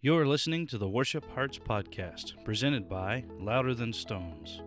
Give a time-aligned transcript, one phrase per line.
[0.00, 4.62] You're listening to the Worship Hearts podcast, presented by Louder Than Stones.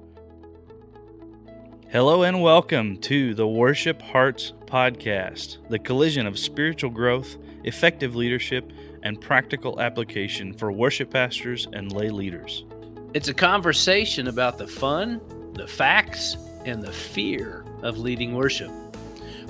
[1.87, 8.73] Hello and welcome to the Worship Hearts podcast, the collision of spiritual growth, effective leadership,
[9.03, 12.65] and practical application for worship pastors and lay leaders.
[13.13, 15.21] It's a conversation about the fun,
[15.53, 16.35] the facts,
[16.65, 18.69] and the fear of leading worship,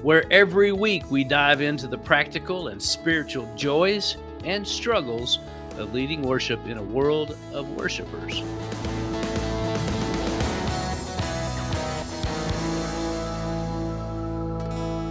[0.03, 5.39] where every week we dive into the practical and spiritual joys and struggles
[5.81, 8.41] of leading worship in a world of worshipers.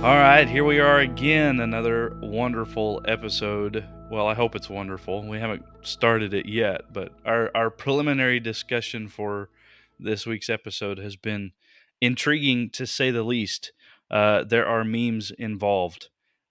[0.02, 3.84] All right, here we are again, another wonderful episode.
[4.10, 5.28] Well, I hope it's wonderful.
[5.28, 9.50] We haven't started it yet, but our, our preliminary discussion for
[9.98, 11.52] this week's episode has been
[12.00, 13.72] intriguing to say the least.
[14.10, 16.08] Uh, there are memes involved,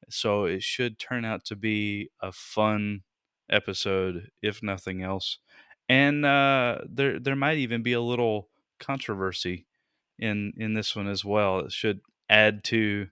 [0.09, 3.01] so it should turn out to be a fun
[3.49, 5.39] episode, if nothing else.
[5.87, 9.65] And uh, there there might even be a little controversy
[10.17, 11.59] in in this one as well.
[11.59, 13.07] It should add to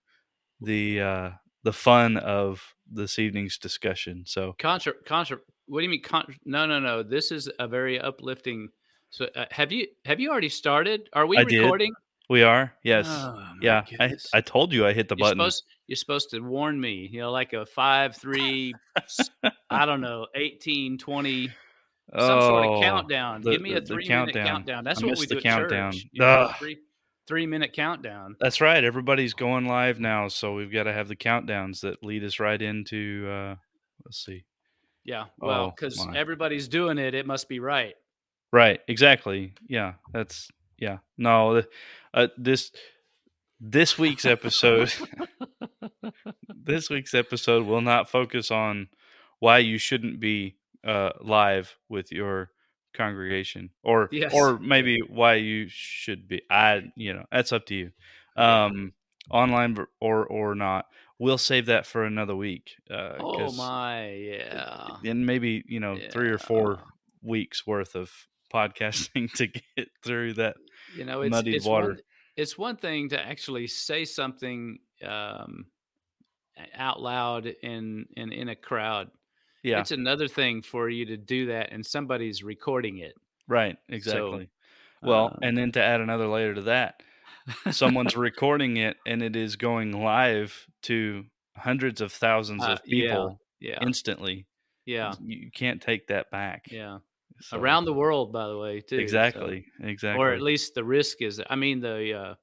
[0.62, 1.30] the uh,
[1.64, 4.24] the fun of this evening's discussion.
[4.26, 5.40] So contra contra.
[5.66, 6.02] What do you mean?
[6.02, 7.04] Contra- no, no, no.
[7.04, 8.70] This is a very uplifting.
[9.10, 11.10] So, uh, have you have you already started?
[11.14, 11.92] Are we I recording?
[11.92, 12.04] Did.
[12.30, 12.74] We are.
[12.84, 13.08] Yes.
[13.10, 13.84] Oh, yeah.
[14.00, 15.40] I, I told you I hit the you're button.
[15.40, 17.10] Supposed, you're supposed to warn me.
[17.12, 18.74] You know, like a five, three,
[19.70, 21.54] I don't know, 18, 20, some
[22.14, 23.42] oh, sort of countdown.
[23.42, 24.36] the- Give me the- a three countdown.
[24.44, 24.84] minute countdown.
[24.84, 25.92] That's I what we the do at countdown.
[25.94, 26.06] church.
[26.14, 26.78] Know, three,
[27.28, 28.36] three minute countdown.
[28.40, 28.84] That's right.
[28.84, 32.62] Everybody's going live now, so we've got to have the countdowns that lead us right
[32.62, 33.28] into.
[33.30, 33.56] Uh,
[34.06, 34.46] let's see.
[35.04, 35.26] Yeah.
[35.40, 36.18] Well, Oh, because my.
[36.18, 37.96] everybody's doing it, it must be right.
[38.54, 38.80] Right.
[38.88, 39.54] Exactly.
[39.68, 39.94] Yeah.
[40.14, 40.98] That's yeah.
[41.18, 41.64] No.
[42.14, 42.72] Uh, this
[43.60, 44.94] this week's episode.
[46.56, 48.88] this week's episode will not focus on
[49.40, 52.52] why you shouldn't be uh, live with your
[52.94, 54.34] congregation, or Yes.
[54.34, 56.42] or maybe why you should be.
[56.50, 57.92] I you know that's up to you.
[58.36, 58.94] Um,
[59.30, 60.86] online or or not.
[61.20, 62.76] We'll save that for another week.
[62.92, 64.88] Uh, Oh my, yeah.
[65.04, 66.80] and maybe you know three or four
[67.24, 68.12] weeks worth of
[68.54, 70.56] podcasting to get through that.
[70.96, 71.90] You know, it's muddied it's water.
[71.90, 72.00] One,
[72.38, 75.66] it's one thing to actually say something um,
[76.74, 79.10] out loud in in in a crowd.
[79.64, 83.16] Yeah, It's another thing for you to do that and somebody's recording it.
[83.48, 83.76] right.
[83.90, 84.46] Exactly.
[85.02, 87.04] So, well, uh, and then to add another layer to that,
[87.72, 91.26] someone's recording it and it is going live to
[91.58, 94.46] hundreds of thousands Uh, of yeah, people yeah, instantly.
[94.86, 96.68] yeah, You can't take that back.
[96.72, 97.00] yeah.
[97.42, 98.98] So- Around the world, by the way, too.
[98.98, 100.20] so- exactly, exactly.
[100.24, 101.42] or at least the risk is.
[101.50, 102.36] I mean, the uh,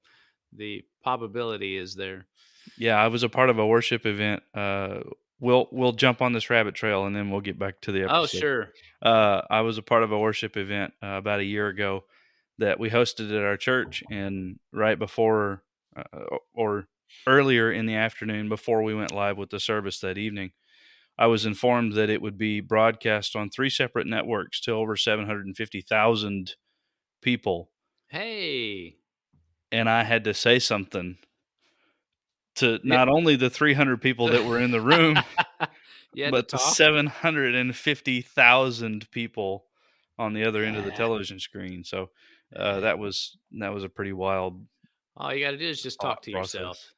[0.56, 2.26] the probability is there.
[2.78, 4.42] yeah, I was a part of a worship event.
[4.54, 5.00] Uh,
[5.40, 8.16] we'll we'll jump on this rabbit trail and then we'll get back to the episode.
[8.16, 8.68] Oh, sure.
[9.02, 12.04] uh, I was a part of a worship event uh, about a year ago
[12.58, 15.64] that we hosted at our church, and right before
[15.96, 16.86] uh, or
[17.26, 20.52] earlier in the afternoon, before we went live with the service that evening,
[21.16, 25.26] I was informed that it would be broadcast on three separate networks to over seven
[25.26, 26.56] hundred and fifty thousand
[27.22, 27.70] people,
[28.08, 28.96] Hey,
[29.70, 31.18] and I had to say something
[32.56, 35.18] to not only the three hundred people that were in the room.
[36.30, 39.64] but to the 750,000 people
[40.18, 41.82] on the other end of the television screen.
[41.82, 42.10] So
[42.54, 44.64] uh, that was that was a pretty wild
[45.16, 46.54] All you got to do is just talk to process.
[46.54, 46.93] yourself.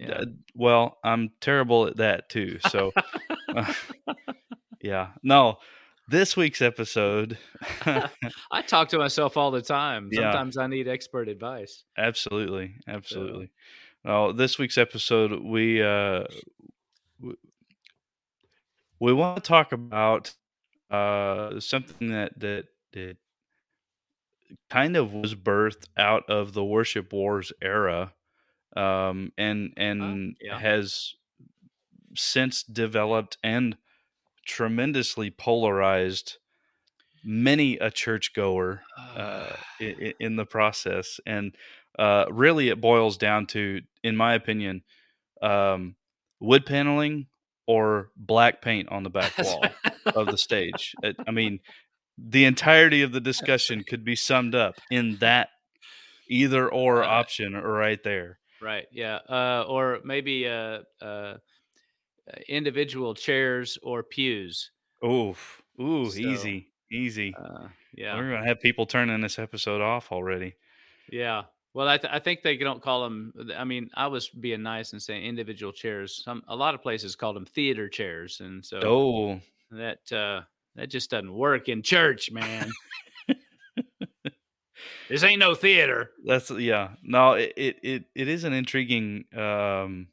[0.00, 0.22] Yeah.
[0.54, 2.58] well, I'm terrible at that too.
[2.70, 2.92] So
[3.54, 3.72] uh,
[4.82, 5.58] yeah, no.
[6.08, 7.38] This week's episode,
[7.86, 10.08] I talk to myself all the time.
[10.10, 10.32] Yeah.
[10.32, 11.84] Sometimes I need expert advice.
[11.96, 13.52] absolutely, absolutely.
[14.04, 16.24] Oh, this week's episode, we uh,
[17.20, 17.36] w-
[18.98, 20.32] we want to talk about
[20.90, 23.16] uh, something that that that
[24.68, 28.14] kind of was birthed out of the worship wars era,
[28.76, 30.58] um, and and yeah.
[30.58, 31.14] has
[32.14, 33.76] since developed and
[34.46, 36.38] tremendously polarized
[37.24, 38.82] many a churchgoer
[39.16, 41.20] uh, in, in the process.
[41.26, 41.54] And
[41.98, 44.82] uh, really, it boils down to, in my opinion,
[45.42, 45.96] um,
[46.40, 47.26] wood paneling
[47.66, 49.64] or black paint on the back wall
[50.06, 50.94] of the stage.
[51.02, 51.60] It- I mean,
[52.18, 55.48] the entirety of the discussion could be summed up in that
[56.28, 58.39] either or option right there.
[58.60, 58.86] Right.
[58.92, 59.18] Yeah.
[59.28, 61.34] Uh, or maybe uh, uh,
[62.48, 64.70] individual chairs or pews.
[65.04, 65.62] Oof.
[65.80, 67.34] Ooh, So, easy, easy.
[67.34, 68.16] Uh, yeah.
[68.16, 70.54] We're gonna have people turning this episode off already.
[71.10, 71.44] Yeah.
[71.72, 73.32] Well, I, th- I think they don't call them.
[73.56, 76.20] I mean, I was being nice and saying individual chairs.
[76.24, 79.40] Some a lot of places call them theater chairs, and so Oh,
[79.70, 80.42] that uh,
[80.74, 82.70] that just doesn't work in church, man.
[85.10, 86.12] This ain't no theater.
[86.24, 86.90] That's yeah.
[87.02, 90.06] No, it it it, it is an intriguing um,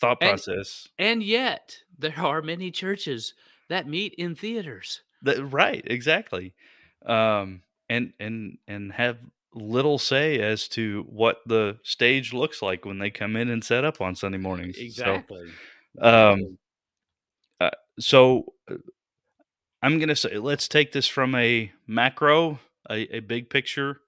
[0.00, 0.88] thought process.
[0.98, 3.34] And yet, there are many churches
[3.68, 5.02] that meet in theaters.
[5.22, 6.54] That, right, exactly.
[7.04, 9.18] Um, and and and have
[9.54, 13.84] little say as to what the stage looks like when they come in and set
[13.84, 14.76] up on Sunday mornings.
[14.76, 15.50] So- Exactly.
[16.00, 16.56] um,
[17.98, 18.76] so uh,
[19.82, 22.58] I'm gonna say let's take this from a macro,
[22.88, 24.00] a, a big picture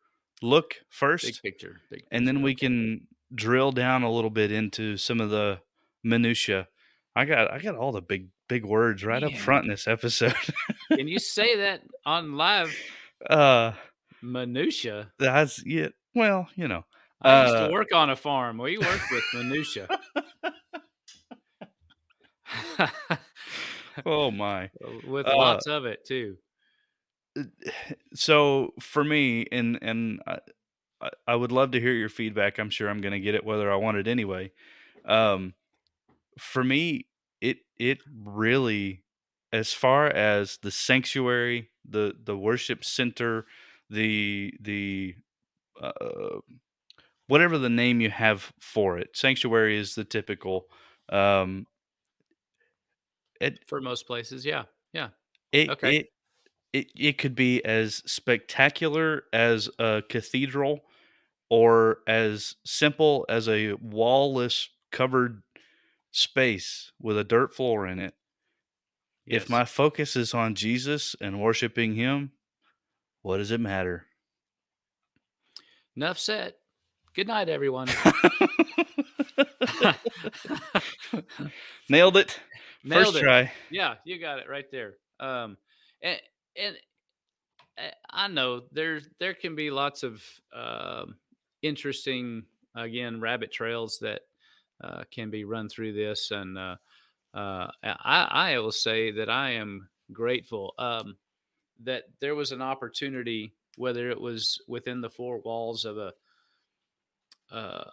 [0.43, 1.81] look first, big picture.
[1.91, 5.61] Big and then we can drill down a little bit into some of the
[6.05, 6.69] minutia.
[7.17, 10.35] I got I got all the big big words right up front in this episode.
[10.93, 12.75] Can you say that on live
[13.31, 13.73] uh,
[14.23, 15.13] minutia?
[15.19, 15.89] that's yeah.
[16.15, 16.85] Well, you know,
[17.23, 18.59] I used Uh, to work on a farm.
[18.59, 19.89] We worked with minutia.
[24.07, 24.71] oh my.
[25.07, 26.37] with Uh, lots of it too.
[28.15, 32.89] so for me and and I, I- would love to hear your feedback i'm sure
[32.89, 34.53] i'm going to get it whether i want it anyway
[35.05, 35.55] um
[36.39, 37.09] for me
[37.41, 39.05] it it really
[39.53, 43.47] as far as the sanctuary the the worship center
[43.91, 45.15] the the
[45.81, 46.41] uh,
[47.29, 50.67] whatever the name you have for it sanctuary is the typical
[51.11, 51.67] um
[53.41, 54.65] it For most places, yeah.
[55.53, 55.83] it, Okay.
[55.83, 56.07] it
[56.73, 60.81] it it could be as spectacular as a cathedral
[61.49, 65.43] or as simple as a wall-less covered
[66.11, 68.15] space with a dirt floor in it.
[69.27, 69.43] Yes.
[69.43, 72.33] If my focus is on Jesus and worshiping him,
[73.23, 74.07] what does it matter?
[75.97, 76.55] enough said.
[77.15, 77.89] Good night, everyone.
[81.89, 82.41] Nailed it.
[82.85, 83.21] Nailed First it.
[83.21, 83.53] try.
[83.71, 84.95] Yeah, you got it right there.
[85.21, 85.57] Um,
[86.03, 86.19] and
[86.57, 86.77] and
[87.79, 90.23] uh, I know there's there can be lots of
[90.55, 91.17] um,
[91.63, 92.45] interesting
[92.75, 94.23] again rabbit trails that
[94.83, 96.77] uh, can be run through this, and uh,
[97.35, 101.17] uh, I I will say that I am grateful um,
[101.85, 106.13] that there was an opportunity, whether it was within the four walls of a
[107.51, 107.85] uh,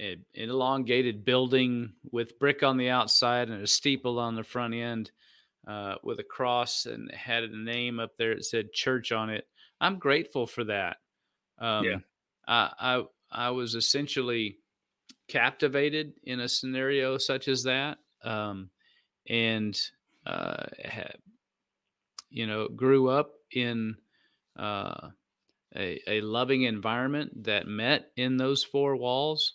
[0.00, 5.12] an elongated building with brick on the outside and a steeple on the front end
[5.66, 9.46] uh, with a cross and had a name up there that said church on it.
[9.80, 10.96] I'm grateful for that.
[11.58, 11.96] Um, Yeah.
[12.46, 14.58] I, I I was essentially
[15.28, 18.70] captivated in a scenario such as that, um,
[19.28, 19.78] and
[20.26, 21.16] uh, had,
[22.30, 23.96] you know grew up in
[24.58, 25.08] uh,
[25.76, 29.54] a, a loving environment that met in those four walls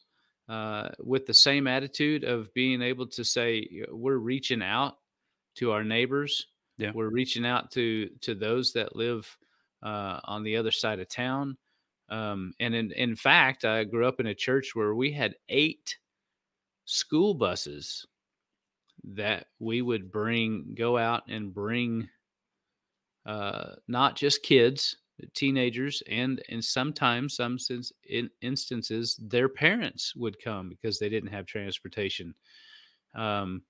[0.49, 4.97] uh, with the same attitude of being able to say we're reaching out
[5.57, 6.47] to our neighbors.
[6.77, 6.91] Yeah.
[6.93, 9.37] we're reaching out to to those that live
[9.81, 11.57] uh, on the other side of town.
[12.09, 15.97] Um, and in, in fact i grew up in a church where we had eight
[16.85, 18.05] school buses
[19.03, 22.07] that we would bring go out and bring
[23.25, 24.95] uh, not just kids
[25.33, 31.31] teenagers and and sometimes some since in instances their parents would come because they didn't
[31.31, 32.33] have transportation.
[33.15, 33.63] Um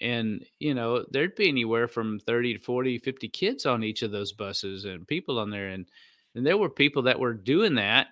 [0.00, 4.10] and you know there'd be anywhere from 30 to 40 50 kids on each of
[4.10, 5.68] those buses and people on there.
[5.68, 5.86] And
[6.34, 8.08] and there were people that were doing that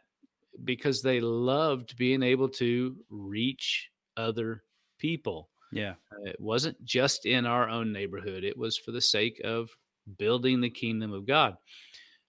[0.64, 4.62] because they loved being able to reach other
[4.98, 5.48] people.
[5.72, 5.94] Yeah.
[6.12, 8.44] uh, it wasn't just in our own neighborhood.
[8.44, 9.70] It was for the sake of
[10.18, 11.56] building the kingdom of god.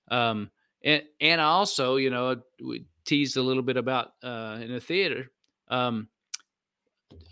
[0.10, 0.50] Um
[0.84, 5.32] and and also you know we teased a little bit about uh in the theater
[5.70, 6.08] um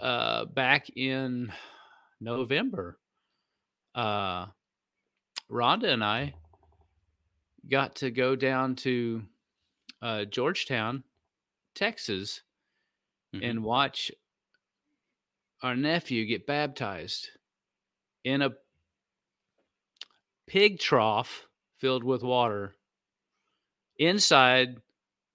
[0.02, 1.52] uh back in
[2.20, 3.00] november
[3.96, 4.46] uh
[5.50, 6.34] rhonda and i
[7.70, 9.24] got to go down to
[10.02, 11.04] uh georgetown
[11.76, 12.42] texas
[13.34, 13.50] Mhm.
[13.50, 14.12] and watch
[15.62, 17.30] our nephew get baptized
[18.24, 18.56] in a
[20.48, 21.48] pig trough
[21.78, 22.76] filled with water
[23.98, 24.82] inside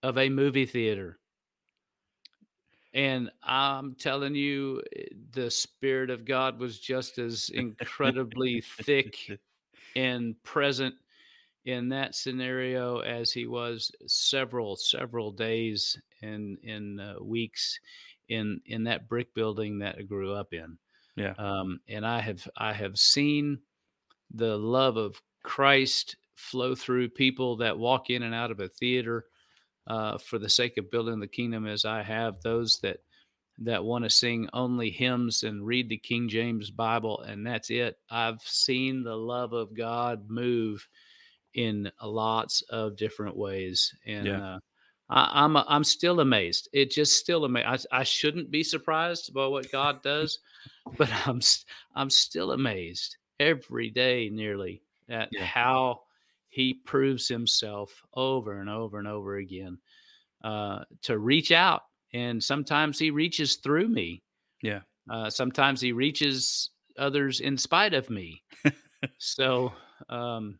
[0.02, 1.18] of a movie theater.
[2.94, 9.16] And I'm telling you, eh, the Spirit of God was just as incredibly thick
[9.96, 10.94] and present
[11.64, 17.80] in that scenario as he was several several days and in uh, weeks
[18.28, 20.78] in in that brick building that I grew up in.
[21.16, 21.34] Yeah.
[21.38, 23.58] Um, and I have I have seen
[24.32, 29.26] the love of Christ flow through people that walk in and out of a theater
[29.86, 32.98] uh, for the sake of building the kingdom, as I have those that
[33.58, 37.98] that want to sing only hymns and read the King James Bible, and that's it.
[38.10, 40.88] I've seen the love of God move
[41.54, 44.40] in lots of different ways, and Yeah.
[44.40, 44.58] uh,
[45.10, 46.68] I, I'm I'm still amazed.
[46.72, 47.86] It just still amazed.
[47.92, 50.40] I, I shouldn't be surprised by what God does,
[50.98, 51.40] but I'm
[51.94, 55.40] I'm still amazed every day, nearly at Yeah.
[55.40, 56.03] how
[56.54, 59.76] He proves Himself over and over and over again
[60.44, 61.82] uh, to reach out.
[62.12, 64.22] And sometimes He reaches through me.
[64.62, 64.82] Yeah.
[65.10, 68.40] Uh, sometimes He reaches others in spite of me.
[69.18, 69.72] so
[70.08, 70.56] um,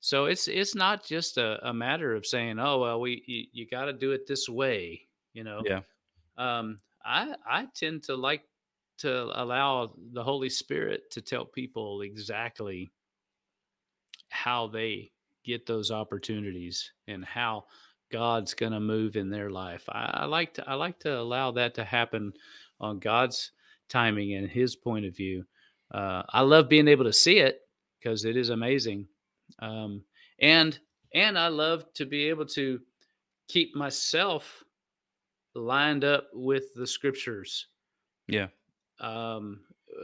[0.00, 3.66] so it's it's not just a, a matter of saying, oh well, we you, you
[3.66, 5.00] got to do it this way,
[5.32, 5.62] you know.
[5.64, 5.80] Yeah.
[6.36, 8.42] Um, I I tend to like
[8.98, 12.90] to allow the Holy Spirit to tell people exactly
[14.28, 15.10] how they
[15.44, 17.64] get those opportunities and how
[18.12, 19.84] God's going to move in their life.
[19.88, 22.32] I, I like to I like to allow that to happen
[22.80, 23.52] on God's
[23.88, 25.44] timing and His point of view.
[25.92, 27.60] Uh, I love being able to see it
[27.98, 29.06] because it is amazing,
[29.60, 30.02] um,
[30.40, 30.78] and
[31.14, 32.80] and I love to be able to
[33.48, 34.62] keep myself
[35.56, 37.66] lined up with the scriptures
[38.28, 38.46] Yeah.
[39.00, 39.60] um,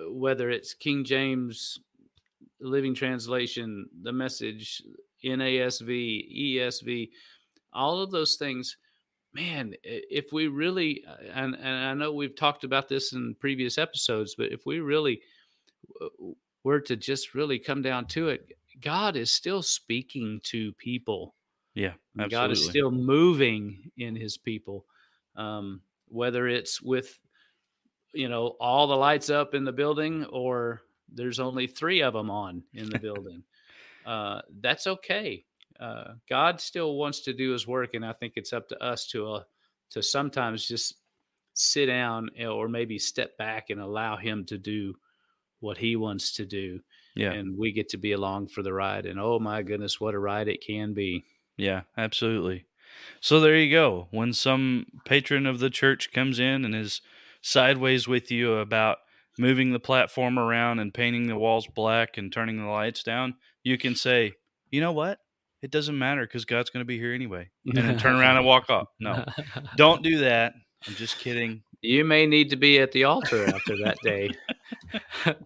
[0.09, 1.79] whether it's King James
[2.61, 4.83] Living Translation, the Message,
[5.27, 7.11] NASV, ESV,
[7.73, 8.77] all of those things.
[9.35, 13.77] Man, if we really, uh, and, and I know we've talked about this in previous
[13.77, 15.21] episodes, but if we really
[16.65, 21.35] were to just really come down to it, God is still speaking to people.
[21.75, 21.93] Yeah.
[22.19, 22.31] Absolutely.
[22.31, 24.87] God is still moving in his people.
[25.37, 27.19] Um, whether it's with,
[28.15, 30.81] you know, all the lights up in the building or
[31.13, 33.43] there's only three of them on in the building,
[34.07, 35.45] uh, that's okay.
[35.79, 37.95] Uh, God still wants to do his work.
[37.95, 39.43] And I think it's up to us to, uh,
[39.91, 40.95] to sometimes just
[41.53, 44.95] sit down eh, or maybe step back and allow him to do
[45.61, 46.81] what he wants to do.
[47.15, 47.33] yeah.
[47.33, 49.07] And we get to be along for the ride.
[49.07, 51.25] And oh my goodness, what a ride it can be.
[51.57, 52.67] Yeah, absolutely.
[53.21, 54.09] So there you go.
[54.11, 57.01] When some patron of the church comes in and is
[57.41, 58.99] sideways with you about
[59.39, 63.35] moving the platform around and painting the walls black and turning the lights down,
[63.67, 64.33] you can say,
[64.71, 65.19] "You know what?
[65.61, 68.47] It doesn't matter because God's going to be here anyway." And then turn around and
[68.47, 68.89] walk off.
[69.01, 69.25] No,
[69.77, 70.53] don't do that.
[70.87, 71.63] I'm just kidding.
[71.83, 74.31] You may need to be at the altar after that day.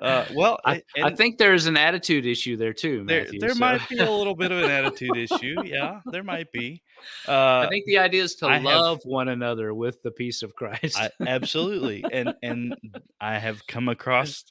[0.00, 3.38] Uh, well, I, I think there's an attitude issue there too, there Matthew.
[3.38, 5.62] there so- might be a little bit of an attitude issue.
[5.64, 6.82] Yeah, there might be.
[7.28, 10.42] Uh, I think the idea is to I have- love one another with the peace
[10.42, 10.98] of Christ.
[10.98, 12.74] I, absolutely, and and
[13.20, 14.42] I have come across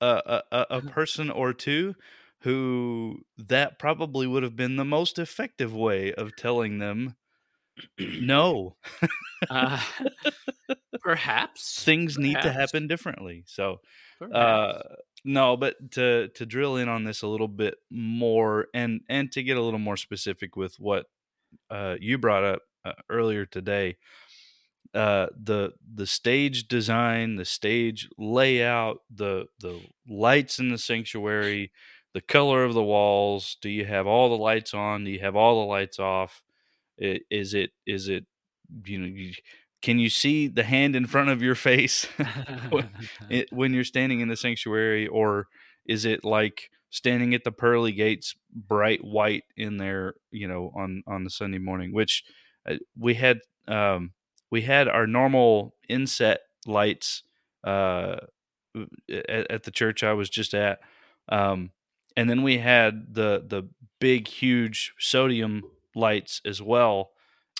[0.00, 1.94] a a- a person or two
[2.42, 7.16] who that probably would have been the most effective way of telling them
[7.98, 8.76] no.
[9.48, 9.80] Uh,
[11.00, 13.80] perhaps things need to happen differently so
[14.32, 14.80] uh
[15.24, 19.42] no but to to drill in on this a little bit more and and to
[19.42, 21.06] get a little more specific with what
[21.70, 23.96] uh you brought up uh, earlier today
[24.94, 31.72] uh the the stage design the stage layout the the lights in the sanctuary
[32.12, 35.36] the color of the walls do you have all the lights on do you have
[35.36, 36.42] all the lights off?
[36.98, 38.26] Is it is it
[38.84, 39.32] you know you,
[39.82, 42.06] can you see the hand in front of your face
[43.50, 45.06] when you're standing in the sanctuary?
[45.06, 45.46] Or
[45.86, 51.02] is it like standing at the pearly gates bright white in there you know on
[51.06, 51.92] on the sunday morning?
[51.92, 52.24] Which
[52.68, 54.12] uh, we had um
[54.50, 57.22] we had our normal inset lights
[57.64, 58.16] uh
[59.10, 60.78] at, at the church i was just at
[61.28, 61.70] um
[62.20, 63.62] and then we had the the
[63.98, 65.62] big huge sodium
[65.94, 67.10] lights as well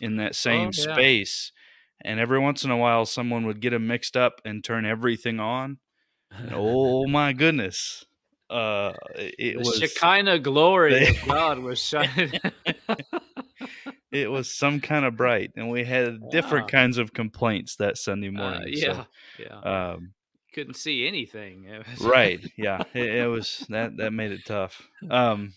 [0.01, 0.95] in that same Oh, yeah.
[0.95, 1.53] space
[2.03, 5.41] and every once in a while someone would get them mixed up and turn everything
[5.41, 5.79] on
[6.31, 8.05] and oh my goodness
[8.51, 12.33] uh it the was Shekinah glory they- of God was shining.
[14.13, 16.79] it was some kind of bright and we had different Wow.
[16.81, 19.05] kinds of complaints that sunday Uh, morning yeah,
[19.39, 19.61] yeah.
[19.63, 20.13] so, um
[20.53, 21.67] Couldn't see anything.
[22.01, 25.55] Right yeah it, it was that that made it tough um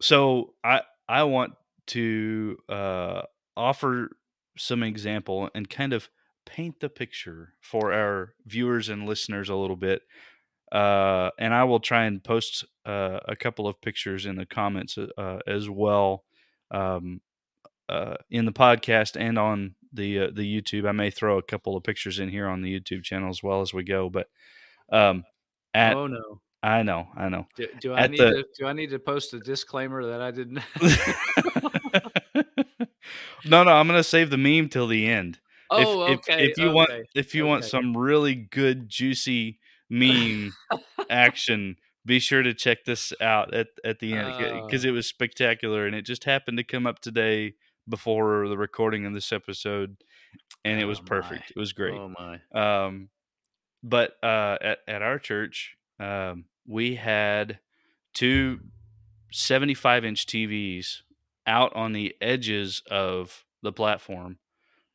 [0.00, 1.54] so i i want
[1.86, 3.22] to uh
[3.56, 4.10] offer
[4.56, 6.08] some example and kind of
[6.44, 10.02] paint the picture for our viewers and listeners a little bit
[10.72, 14.96] uh and i will try and post uh, a couple of pictures in the comments
[14.98, 16.24] uh, as well
[16.70, 17.20] um
[17.88, 21.76] uh in the podcast and on the uh, the youtube i may throw a couple
[21.76, 24.28] of pictures in here on the youtube channel as well as we go but
[24.92, 25.24] um
[25.74, 26.40] at oh no.
[26.62, 27.46] I know, I know.
[27.54, 30.20] Do, do I at need the- to do I need to post a disclaimer that
[30.20, 30.58] I didn't?
[33.44, 35.38] no, no, I'm gonna save the meme till the end.
[35.70, 36.46] Oh, if, okay.
[36.46, 39.58] If, if you want, if you want some really good juicy
[39.90, 40.52] meme
[41.10, 44.88] action, be sure to check this out at at the end because Oh.
[44.88, 47.54] it was spectacular and it just happened to come up today
[47.88, 49.96] before the recording of this episode,
[50.64, 51.08] and it was Oh, my.
[51.08, 51.50] perfect.
[51.50, 51.94] It was great.
[51.94, 52.40] Oh my.
[52.54, 53.10] Um,
[53.82, 57.60] but uh, at at our church, um, we had
[58.14, 58.60] two
[59.32, 61.02] 75 inch TVs
[61.46, 64.38] out on the edges of the platform,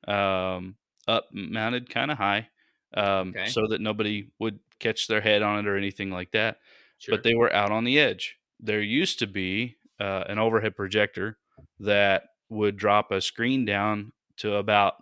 [0.08, 2.50] um, up mounted kind of high,
[2.96, 3.48] um, Okay.
[3.48, 6.60] so that nobody would catch their head on it or anything like that.
[6.98, 7.16] Sure.
[7.16, 8.38] But they were out on the edge.
[8.60, 11.38] There used to be uh, an overhead projector
[11.80, 14.94] that would drop a screen down to about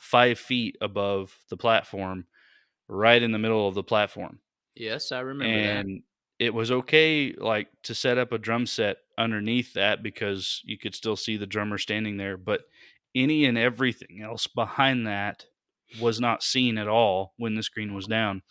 [0.00, 2.26] five feet above the platform,
[2.88, 4.40] right in the middle of the platform
[4.76, 5.86] yes, I remember that.
[5.86, 6.02] and
[6.38, 10.94] it was okay like to set up a drum set underneath that because you could
[10.94, 12.60] still see the drummer standing there but
[13.14, 15.46] any and everything else behind that
[16.00, 18.42] was not seen at all when the screen was down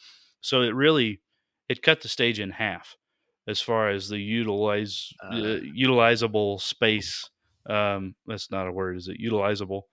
[0.41, 1.21] so it really
[1.69, 2.97] it cut the stage in half
[3.47, 5.59] as far as the utilize uh, Uh.
[5.62, 7.29] utilizable space
[7.67, 9.84] um that's not a word is it utilizable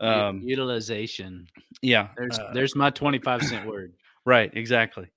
[0.00, 1.46] um utilization.
[1.80, 3.94] yeah There's uh, there's my 25 cent word.
[4.24, 5.10] Right, exactly.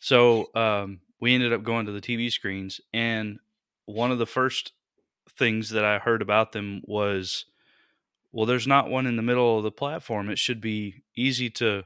[0.00, 3.38] So um, we ended up going to the TV screens, and
[3.86, 4.72] one of the first
[5.38, 7.46] things that I heard about them was,
[8.32, 10.28] well, there's not one in the middle of the platform.
[10.28, 11.84] It should be easy to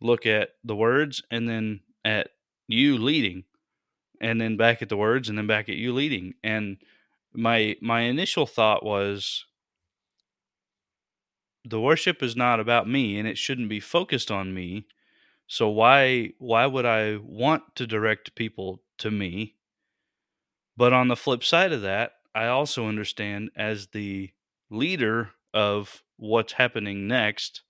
[0.00, 2.30] look at the words and then at
[2.68, 3.44] you leading,
[4.20, 6.34] and then back at the words and then back at you leading.
[6.42, 6.78] And
[7.36, 9.44] my my initial thought was,
[11.64, 14.86] the worship is not about me, and it shouldn't be focused on me.
[15.46, 19.54] So why why would I want to direct people to me?
[20.76, 24.30] But on the flip side of that, I also understand as the
[24.70, 27.62] leader of what's happening next,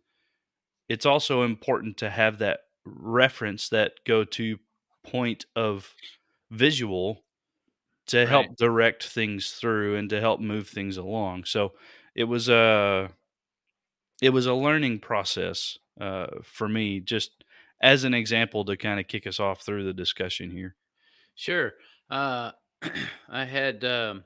[0.88, 4.58] it's also important to have that reference that go to
[5.04, 5.94] point of
[6.50, 7.23] visual
[8.06, 11.44] to help direct things through and to help move things along.
[11.44, 11.72] So
[12.14, 13.10] it was a
[14.23, 17.45] it was a learning process uh, for me just
[17.80, 20.75] as an example to kind of kick us off through the discussion here.
[21.34, 21.75] Sure.
[22.08, 22.52] Uh,
[23.28, 24.25] I had um,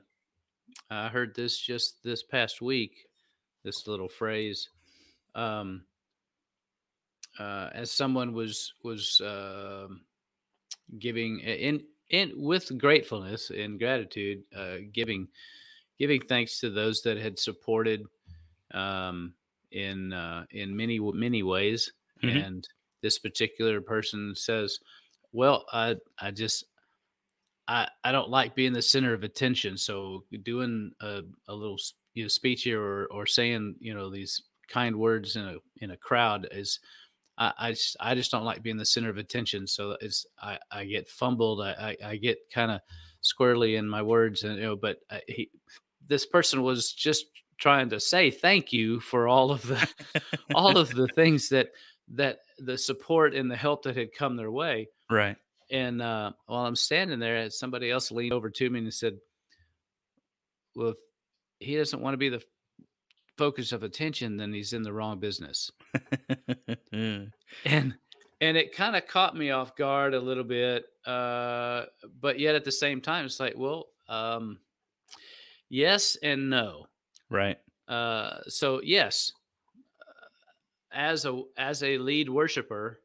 [0.89, 3.07] I heard this just this past week.
[3.63, 4.69] This little phrase,
[5.35, 5.83] um,
[7.39, 10.01] uh, as someone was was um
[10.97, 15.27] giving in in with gratefulness and gratitude, uh, giving
[15.97, 18.05] giving thanks to those that had supported
[18.73, 19.33] um,
[19.71, 21.91] in uh, in many many ways.
[22.23, 22.45] Mhm.
[22.45, 22.69] And
[23.01, 24.79] this particular person says,
[25.31, 26.65] "Well, I I just
[27.67, 29.77] I I don't like being the center of attention.
[29.77, 31.77] So doing a, a little
[32.13, 35.91] you know, speech here or or saying you know these kind words in a in
[35.91, 36.79] a crowd is."
[37.41, 39.65] I, I just I just don't like being the center of attention.
[39.65, 41.61] So it's I, I get fumbled.
[41.61, 42.81] I, I, I get kind of
[43.21, 44.75] squarely in my words, and you know.
[44.75, 45.49] But I, he,
[46.07, 47.25] this person was just
[47.57, 49.89] trying to say thank you for all of the
[50.55, 51.69] all of the things that
[52.13, 54.89] that the support and the help that had come their way.
[55.09, 55.35] right.
[55.71, 59.17] And uh, while I'm standing there, somebody else leaned over to me and said,
[60.75, 60.97] "Well, if
[61.57, 62.43] he doesn't want to be the
[63.37, 65.71] focus of attention, then he's in the wrong business."
[66.91, 67.93] and
[68.41, 71.83] and it kind of caught me off guard a little bit uh
[72.19, 74.59] but yet at the same time it's like well um
[75.69, 76.85] yes and no
[77.29, 77.57] right.
[77.87, 79.31] uh so yes
[80.91, 82.99] as a as a lead worshiper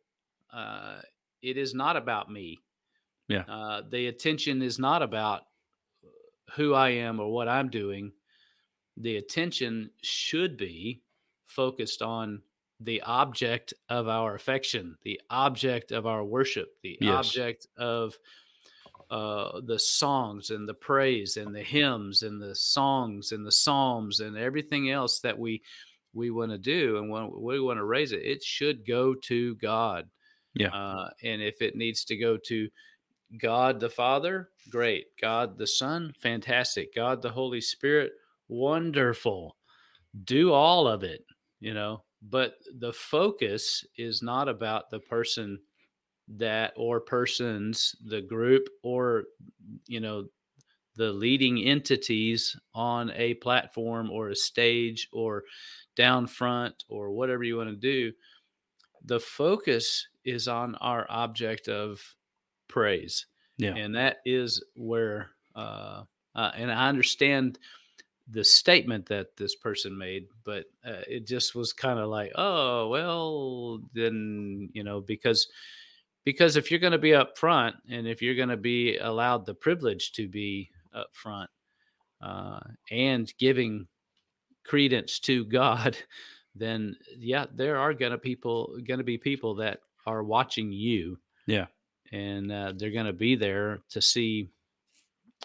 [0.53, 1.01] uh
[1.43, 2.59] it is not about me
[3.29, 3.45] Yeah.
[3.49, 5.43] uh the attention is not about
[6.55, 8.13] who i am or what i'm doing
[8.97, 11.03] the attention should be
[11.47, 12.43] focused on
[12.81, 17.27] the object of our affection, the object of our worship, the Yes.
[17.29, 18.15] object of
[19.11, 24.21] uh, the songs and the praise and the hymns and the songs and the psalms
[24.21, 25.63] and everything else that we
[26.13, 28.23] we want to do and when we want to raise it.
[28.23, 30.09] It should go to God.
[30.55, 30.69] Yeah.
[30.69, 32.69] Uh, and if it needs to go to
[33.39, 35.07] God the Father, great.
[35.21, 36.95] God the Son, fantastic.
[36.95, 38.13] God the Holy Spirit,
[38.49, 39.57] wonderful.
[40.25, 41.25] Do all of it,
[41.61, 42.03] you know.
[42.23, 45.59] But the focus is not about the person
[46.29, 49.25] that or persons, the group, or
[49.87, 50.27] you know,
[50.97, 55.45] the leading entities on a platform or a stage or
[55.95, 58.13] down front or whatever you want to do.
[59.05, 62.03] The focus is on our object of
[62.69, 63.27] praise
[63.59, 63.75] Yeah.
[63.75, 66.03] and that is where uh,
[66.35, 67.59] uh and i understand
[68.29, 72.89] the statement that this person made, but uh, it just was kind of like, oh
[72.89, 75.49] well, then you know because
[76.25, 79.47] because if you're going to be up front and if you're going to be allowed
[79.47, 81.49] the privilege to be up front
[82.21, 82.59] uh,
[82.91, 83.87] and giving
[84.65, 85.97] credence to God,
[86.57, 91.19] then yeah, there are going to people going to be people that are watching you.
[91.47, 91.67] Yeah,
[92.11, 94.51] and uh, they're going to be there to see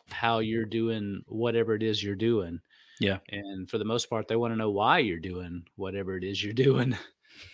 [0.09, 2.59] how you're doing whatever it is you're doing.
[3.01, 3.17] Yeah.
[3.29, 6.43] And for the most part, they want to know why you're doing whatever it is
[6.43, 6.95] you're doing.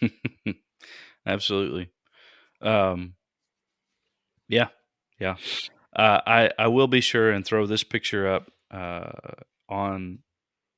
[1.25, 1.89] Absolutely.
[2.61, 3.15] Um,
[4.49, 4.67] yeah,
[5.19, 5.35] yeah.
[5.95, 9.11] Uh, I I will be sure and throw this picture up uh,
[9.69, 10.19] on.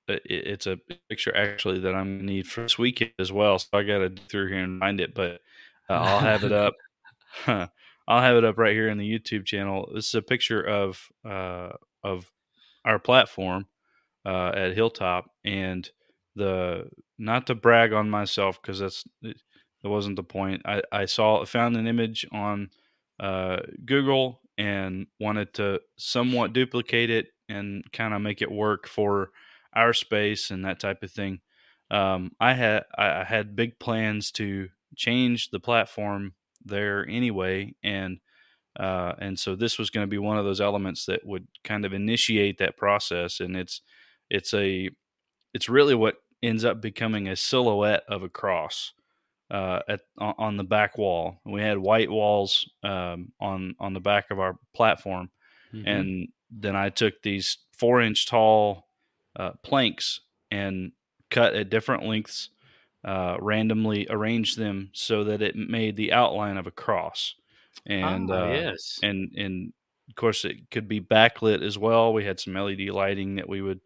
[0.08, 0.80] It, it's a
[1.10, 3.60] picture actually that I'm gonna need for this weekend as well.
[3.60, 5.42] So I got to through here and find it, but
[5.90, 6.76] uh, I'll have it up.
[7.48, 9.92] I'll have it up right here in the YouTube channel.
[9.94, 11.72] This is a picture of uh,
[12.04, 12.32] of
[12.86, 13.68] our platform
[14.30, 15.90] uh, at Hilltop, and
[16.36, 16.88] the
[17.18, 20.62] not to brag on myself because that's that wasn't the point.
[20.66, 22.70] I, I saw found an image on
[23.20, 29.32] uh, Google and wanted to somewhat duplicate it and kind of make it work for
[29.74, 31.40] our space and that type of thing.
[31.90, 38.20] Um, I had I had big plans to change the platform there anyway, and
[38.80, 41.84] uh, and so this was going to be one of those elements that would kind
[41.84, 43.40] of initiate that process.
[43.40, 43.82] And it's
[44.30, 44.90] it's a
[45.54, 48.94] it's really what ends up becoming a silhouette of a cross
[49.52, 51.40] uh, at on the back wall.
[51.46, 55.30] We had white walls um, on on the back of our platform,
[55.74, 55.88] mm-hmm.
[55.88, 58.88] and then I took these four inch tall
[59.36, 60.92] uh, planks and
[61.30, 62.50] cut at different lengths,
[63.04, 67.36] uh, randomly arranged them so that it made the outline of a cross.
[67.86, 69.74] And ah, uh, yes, and and
[70.10, 72.14] of course it could be backlit as well.
[72.14, 73.82] We had some LED lighting that we would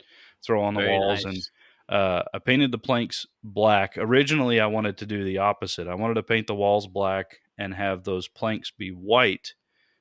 [0.46, 1.36] throw on the Very walls nice.
[1.36, 1.50] and
[1.90, 3.98] uh, I painted the planks black.
[3.98, 5.88] Originally, I wanted to do the opposite.
[5.88, 9.54] I wanted to paint the walls black and have those planks be white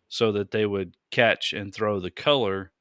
[0.09, 2.72] so that they would catch and throw the color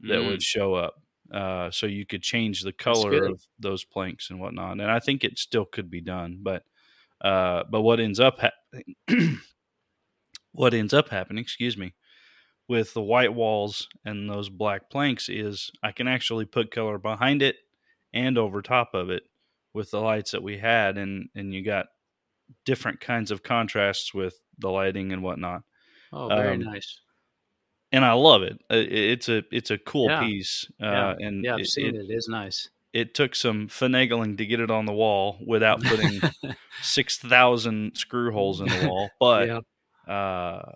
[0.00, 0.28] that mm.
[0.28, 0.94] would show up.
[1.32, 4.72] Uh, so you could change the color of those planks and whatnot.
[4.72, 6.64] And I think it still could be done, but
[7.20, 9.38] uh, but what ends up happening,
[10.52, 11.94] what ends up happening, excuse me,
[12.70, 17.42] with the white walls and those black planks is I can actually put color behind
[17.42, 17.56] it
[18.14, 19.24] and over top of it
[19.74, 21.86] with the lights that we had and and you got
[22.64, 25.62] different kinds of contrasts with the lighting and whatnot
[26.12, 27.00] oh very um, nice
[27.90, 30.20] and i love it it's a it's a cool yeah.
[30.20, 31.10] piece yeah.
[31.10, 34.46] Uh, and yeah i've it, seen it, it is nice it took some finagling to
[34.46, 36.20] get it on the wall without putting
[36.82, 40.12] 6000 screw holes in the wall but yeah.
[40.12, 40.72] uh,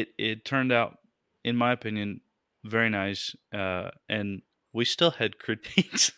[0.00, 0.98] it it turned out
[1.44, 2.20] in my opinion
[2.64, 4.42] very nice uh, and
[4.74, 6.12] we still had critiques.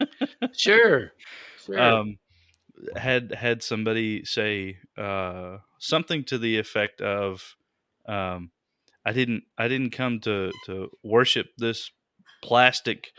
[0.52, 1.12] sure.
[1.64, 1.80] Sure.
[1.80, 2.18] Um,
[2.96, 7.56] had had somebody say uh, something to the effect of,
[8.06, 8.50] um,
[9.04, 11.90] "I didn't I didn't come to to worship this
[12.42, 13.12] plastic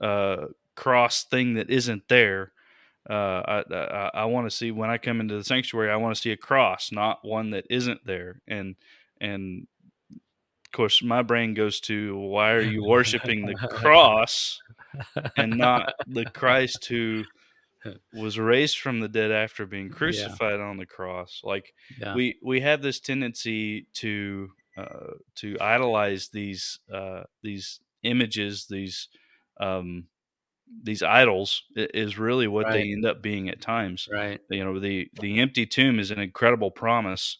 [0.00, 2.52] uh, cross thing that isn't there.
[3.10, 5.90] Uh, I I, I want to see when I come into the sanctuary.
[5.90, 8.76] I want to see a cross, not one that isn't there." And
[9.20, 9.66] and
[10.66, 14.60] of course, my brain goes to why are you worshiping the cross
[15.36, 17.24] and not the Christ who
[18.12, 20.66] was raised from the dead after being crucified yeah.
[20.66, 21.40] on the cross?
[21.42, 22.14] Like yeah.
[22.14, 29.08] we we have this tendency to uh, to idolize these uh, these images, these
[29.60, 30.04] um,
[30.82, 32.74] these idols is really what right.
[32.74, 34.08] they end up being at times.
[34.12, 34.40] Right.
[34.50, 37.38] You know, the the empty tomb is an incredible promise.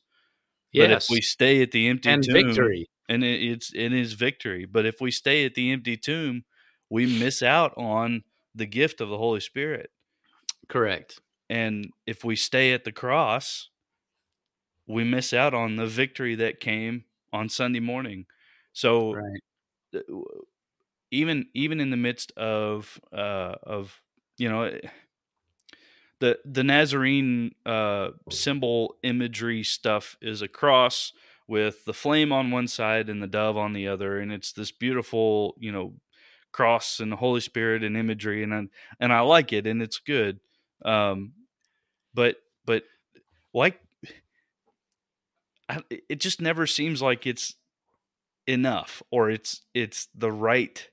[0.72, 0.88] Yes.
[0.88, 4.12] But if we stay at the empty and tomb, victory and it, it's it is
[4.12, 4.66] victory.
[4.66, 6.44] But if we stay at the empty tomb,
[6.90, 9.90] we miss out on the gift of the Holy Spirit.
[10.68, 11.20] Correct.
[11.48, 13.70] And if we stay at the cross,
[14.86, 18.26] we miss out on the victory that came on Sunday morning.
[18.72, 20.02] So right.
[21.10, 24.00] even even in the midst of uh, of
[24.36, 24.70] you know
[26.20, 31.12] the the Nazarene uh, symbol imagery stuff is a cross
[31.46, 34.70] with the flame on one side and the dove on the other, and it's this
[34.70, 35.94] beautiful, you know,
[36.52, 38.62] cross and the Holy Spirit and imagery, and I,
[39.00, 40.40] and I like it, and it's good.
[40.84, 41.32] Um,
[42.14, 42.84] but but?
[45.68, 47.54] I, it just never seems like it's
[48.46, 50.88] enough, or it's it's the right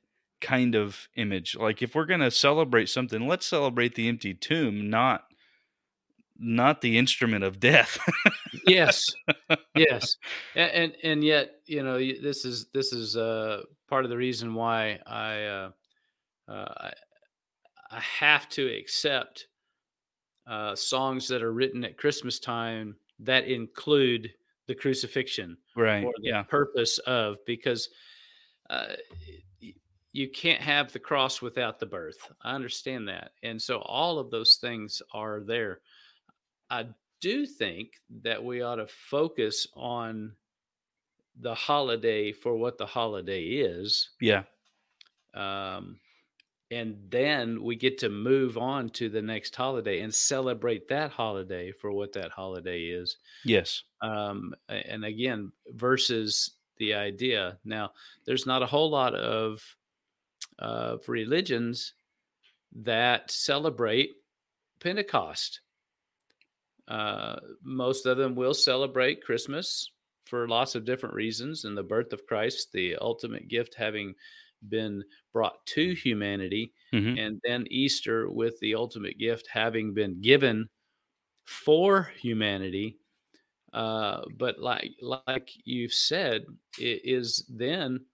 [0.45, 1.55] kind of image.
[1.55, 5.25] Like if we're gonna celebrate something, let's celebrate the empty tomb, not
[6.38, 7.97] not the instrument of death.
[8.65, 9.05] yes,
[9.75, 10.17] yes,
[10.55, 14.53] and, and, and yet you know this is this is uh, part of the reason
[14.53, 15.69] why I uh,
[16.47, 16.93] uh, I,
[17.91, 19.47] I have to accept
[20.47, 24.34] uh, songs that are written at Christmas time that include
[24.67, 26.03] the crucifixion Right.
[26.03, 26.43] or the Yeah.
[26.43, 27.89] purpose of because
[28.69, 28.93] uh,
[30.15, 32.32] you can't have the cross without the birth.
[32.41, 35.82] I understand that, and so all of those things are there.
[36.69, 36.88] I
[37.19, 40.34] do think that we ought to focus on
[41.41, 44.43] the holiday for what the holiday is, Yeah.
[45.34, 45.99] um,
[46.71, 51.71] and then we get to move on to the next holiday and celebrate that holiday
[51.73, 53.84] for what that holiday is Yes.
[54.01, 57.91] um, and again versus the idea now
[58.25, 59.62] there's not a whole lot of
[60.59, 61.93] of religions
[62.73, 64.11] that celebrate
[64.79, 65.61] pentecost
[66.87, 69.89] uh, most of them will celebrate christmas
[70.25, 74.13] for lots of different reasons and the birth of christ the ultimate gift having
[74.69, 77.17] been brought to humanity Mhm.
[77.17, 80.69] and then easter with the ultimate gift having been given
[81.45, 82.99] for humanity
[83.73, 86.45] uh, but like like you've said,
[86.79, 88.05] it is then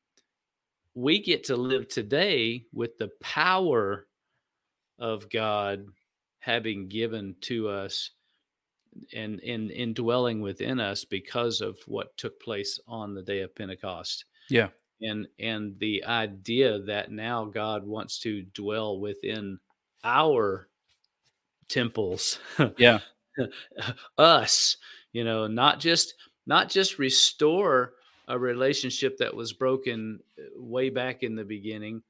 [0.93, 4.08] we get to live today with the power
[4.99, 5.86] of God
[6.39, 8.12] having given to us
[9.13, 14.25] and in indwelling within us because of what took place on the day of Pentecost.
[14.49, 14.69] Yeah.
[15.01, 19.60] And and the idea that now God wants to dwell within
[20.04, 20.67] our
[21.69, 22.39] temples
[22.77, 22.99] Yeah.
[24.17, 24.75] us
[25.13, 27.93] you know not just not just restore
[28.32, 32.02] a relationship that was broken uh, way back in the beginning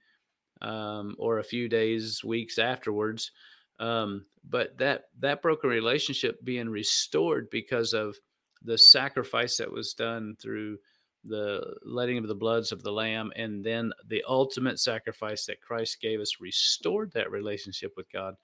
[0.61, 3.31] um, or a few days weeks afterwards
[3.79, 8.15] um, but that that broken relationship being restored because of
[8.63, 10.77] the sacrifice that was done through
[11.23, 15.99] the letting of the bloods of the lamb and then the ultimate sacrifice that christ
[16.01, 18.35] gave us restored that relationship with god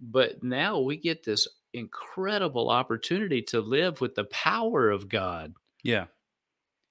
[0.00, 5.52] but now we get this incredible opportunity to live with the power of God
[5.82, 6.06] Yeah.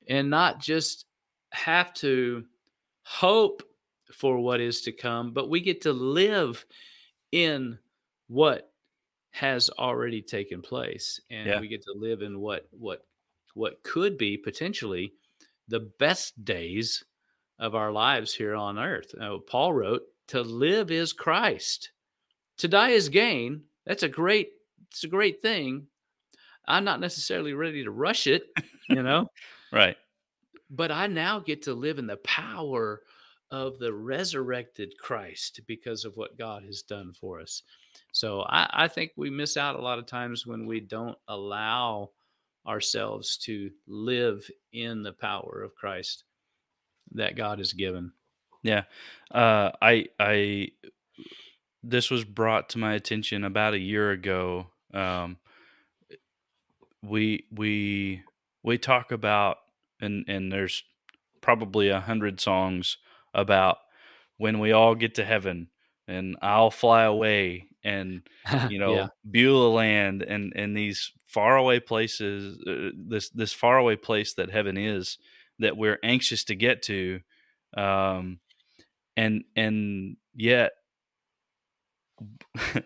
[0.10, 1.06] And not just
[1.52, 2.44] have to
[3.04, 3.64] hope
[4.14, 6.66] for what is to come, but we get to live
[7.32, 7.78] in
[8.28, 8.72] what
[9.32, 11.60] has already taken place and Yeah.
[11.62, 13.06] we get to live in what what
[13.54, 15.14] what could be potentially
[15.68, 17.04] the best days
[17.60, 19.14] of our lives here on earth.
[19.20, 21.92] Uh, Paul wrote, "To live is Christ,
[22.58, 24.54] to die is gain." That's a great
[24.92, 25.88] it's a great thing.
[26.68, 28.44] I'm not necessarily ready to rush it,
[28.90, 29.28] you know,
[29.72, 29.98] Right.
[30.70, 33.02] but I now get to live in the power
[33.52, 37.64] of the resurrected Christ because of what God has done for us.
[38.12, 42.12] So I, I think we miss out a lot of times when we don't allow
[42.68, 46.24] ourselves to live in the power of Christ
[47.14, 48.12] that God has given.
[48.62, 48.84] Yeah.
[49.32, 50.70] Uh, I I
[51.82, 54.68] this was brought to my attention about a year ago.
[54.94, 55.38] Um,
[57.02, 58.22] we we
[58.64, 59.58] we talk about
[60.02, 60.84] and and there's
[61.42, 62.98] probably a hundred songs
[63.34, 63.78] about
[64.38, 65.68] when we all get to heaven
[66.08, 68.22] and I'll fly away and
[68.70, 74.34] you know yeah, Beulah land and and these faraway places uh, this this faraway place
[74.34, 75.18] that heaven is
[75.60, 77.20] that we're anxious to get to
[77.78, 78.40] um
[79.16, 80.72] and and yet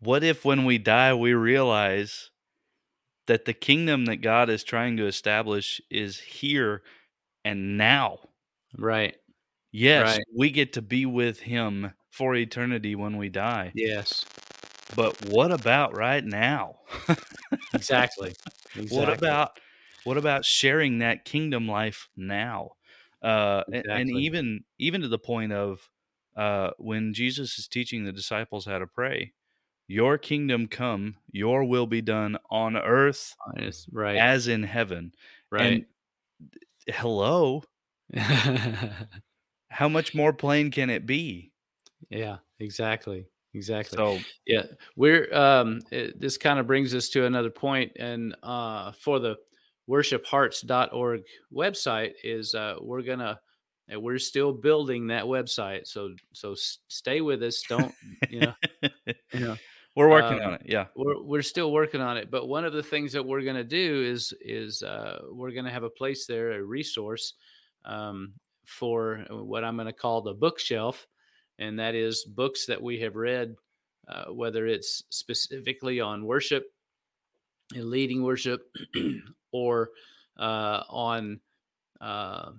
[0.00, 2.30] what if when we die we realize
[3.26, 6.82] that the kingdom that God is trying to establish is here
[7.44, 8.18] and now
[8.78, 9.16] right.
[9.72, 10.24] yes Right.
[10.36, 14.24] we get to be with him for eternity when we die Yes,
[14.94, 16.76] but what about right now
[17.74, 18.34] exactly.
[18.74, 18.96] exactly.
[18.96, 19.50] what about
[20.04, 22.70] what about sharing that kingdom life now
[23.22, 24.20] uh a- and, Exactly.
[24.22, 25.88] even even to the point of
[26.36, 29.32] uh when jesus is teaching the disciples how to pray
[29.88, 34.16] your kingdom come your will be done on earth Yes, right?
[34.18, 35.12] as in heaven
[35.50, 35.62] right.
[35.62, 35.86] and
[36.88, 37.62] hello
[39.70, 41.52] how much more plain can it be
[42.10, 43.26] yeah, exactly.
[43.54, 43.98] Exactly.
[43.98, 44.64] so Yeah,
[44.96, 49.36] we're um it, this kind of brings us to another point and uh for the
[49.88, 51.22] worshiphearts.org
[51.52, 53.38] website is uh we're going to
[53.88, 56.54] and we're still building that website so so
[56.88, 57.94] stay with us don't
[58.28, 58.54] you know
[59.32, 59.58] you know
[59.96, 60.86] we're working Um, on it yeah.
[60.94, 63.64] we're we're still working on it but one of the things that we're going to
[63.64, 67.34] do is is uh we're going to have a place there a resource
[67.84, 68.32] um
[68.66, 71.06] for what I'm going to call the bookshelf
[71.58, 73.54] and that is books that we have read
[74.08, 76.64] uh, whether it's specifically on worship
[77.74, 78.62] and leading worship
[79.52, 79.90] or
[80.38, 81.40] uh, on
[82.00, 82.50] uh,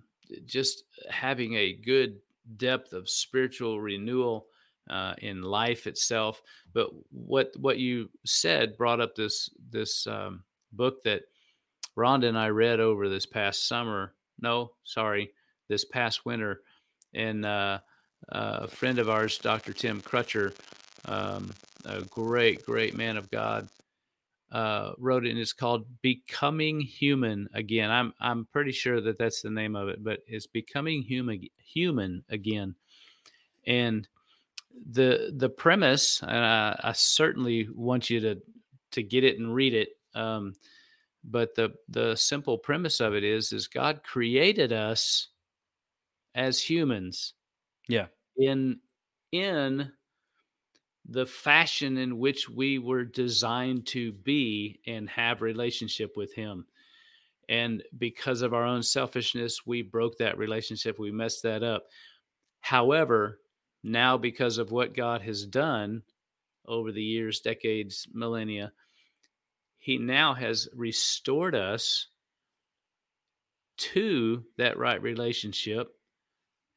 [0.46, 2.18] just having a good
[2.58, 4.48] depth of spiritual renewal
[4.90, 6.42] uh, in life itself.
[6.74, 11.24] But what what you said brought up this this um, book that
[11.98, 14.14] Rhonda and I read over this past summer.
[14.40, 15.32] No, sorry,
[15.68, 16.62] this past winter,
[17.14, 17.80] and uh,
[18.30, 19.74] a friend of ours, Dr.
[19.74, 20.54] Tim Crutcher,
[21.06, 21.52] um,
[21.86, 23.68] a great great man of God.
[24.50, 29.42] Uh, wrote it and it's called becoming human again i'm i'm pretty sure that that's
[29.42, 32.74] the name of it but it's becoming human human again
[33.66, 34.08] and
[34.92, 38.42] the the premise, and I, I, certainly want you to
[38.92, 39.90] to get it and read it.
[40.16, 40.54] Um,
[41.24, 45.30] but the the simple premise of it is is God created us
[46.36, 47.34] as humans.
[47.88, 48.08] Yeah.
[48.38, 48.80] In
[49.32, 49.92] in
[51.10, 56.66] the fashion in which we were designed to be and have relationship with him
[57.50, 61.86] and because of our own selfishness we broke that relationship we messed that up
[62.60, 63.40] however
[63.84, 66.04] now because of what God has done
[66.66, 68.72] over the years, decades, millennia,
[69.78, 72.08] he now has restored us
[73.78, 75.88] to that right relationship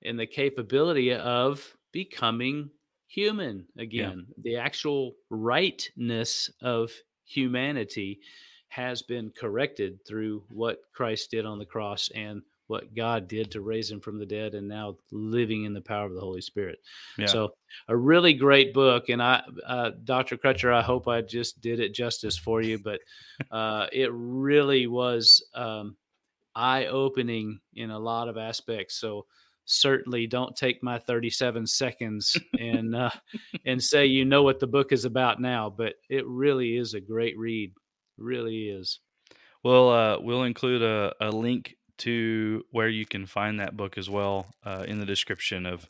[0.03, 2.71] and the capability of becoming
[3.09, 4.27] human again.
[4.29, 4.43] Yeah.
[4.43, 6.93] The actual rightness of
[7.25, 8.21] humanity
[8.69, 13.62] has been corrected through what Christ did on the cross and what God did to
[13.62, 16.78] raise him from the dead and now living in the power of the Holy Spirit.
[17.18, 17.26] Yeah.
[17.26, 17.54] So
[17.88, 19.09] a really great book.
[19.09, 20.37] And I, uh, Dr.
[20.37, 23.00] Crutcher, I hope I just did it justice for you, but
[23.50, 25.96] uh, it really was um,
[26.54, 29.00] eye opening in a lot of aspects.
[29.00, 29.26] So
[29.64, 33.11] certainly don't take my 37 seconds and, uh,
[33.66, 37.00] and say, you know what the book is about now, but it really is a
[37.00, 37.72] great read.
[38.16, 39.00] Really is.
[39.64, 44.09] Well, uh, we'll include a, a link to where you can find that book as
[44.11, 45.89] well uh, in the description of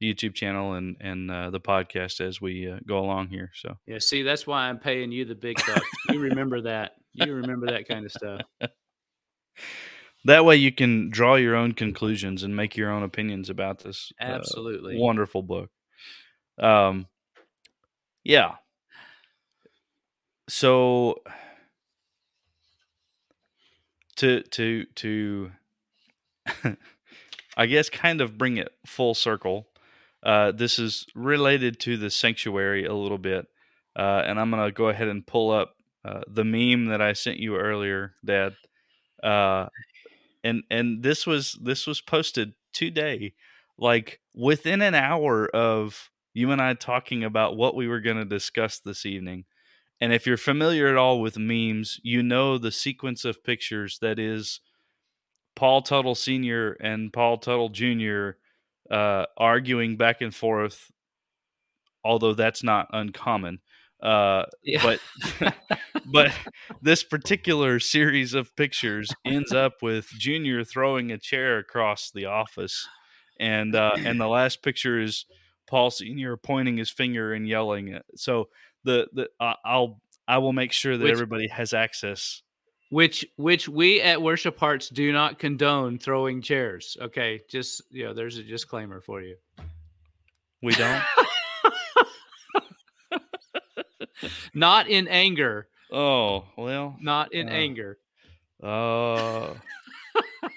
[0.00, 3.50] the YouTube channel and and uh, the podcast as we uh, go along here.
[3.54, 5.88] So yeah, see, that's why I'm paying you the big bucks.
[6.10, 6.92] you remember that.
[7.14, 8.40] You remember that kind of stuff.
[10.24, 14.12] that way, you can draw your own conclusions and make your own opinions about this
[14.20, 15.70] uh, absolutely wonderful book.
[16.58, 17.06] Um,
[18.24, 18.56] yeah.
[20.48, 21.22] So
[24.16, 25.50] to to to
[27.56, 29.68] I guess kind of bring it full circle.
[30.22, 33.46] Uh, this is related to the sanctuary a little bit,
[33.96, 37.38] uh, and I'm gonna go ahead and pull up uh, the meme that I sent
[37.38, 38.56] you earlier, Dad.
[39.22, 39.66] Uh,
[40.44, 43.34] and and this was this was posted today,
[43.78, 48.78] like within an hour of you and I talking about what we were to discuss
[48.78, 49.44] this evening.
[50.02, 54.18] And if you're familiar at all with memes, you know the sequence of pictures that
[54.18, 54.58] is
[55.54, 56.72] Paul Teutul Sr.
[56.80, 58.36] and Paul Teutul Jr.
[58.92, 60.90] Uh, arguing back and forth,
[62.02, 63.60] although that's not uncommon.
[64.02, 64.82] Uh, yeah.
[65.38, 65.54] But
[66.04, 66.32] but
[66.82, 72.88] this particular series of pictures ends up with Junior throwing a chair across the office,
[73.38, 75.26] and uh, and the last picture is
[75.68, 78.00] Paul Senior pointing his finger and yelling.
[78.16, 78.48] So
[78.84, 82.42] the the uh, I'll I will make sure that which, everybody has access.
[82.90, 86.96] Which which we at Worship Hearts do not condone throwing chairs.
[87.00, 89.36] Okay, just you know, there's a disclaimer for you.
[90.62, 91.02] We don't.
[94.54, 95.68] not in anger.
[95.90, 96.96] Oh well.
[97.00, 97.98] Not in uh, anger.
[98.62, 99.54] Uh.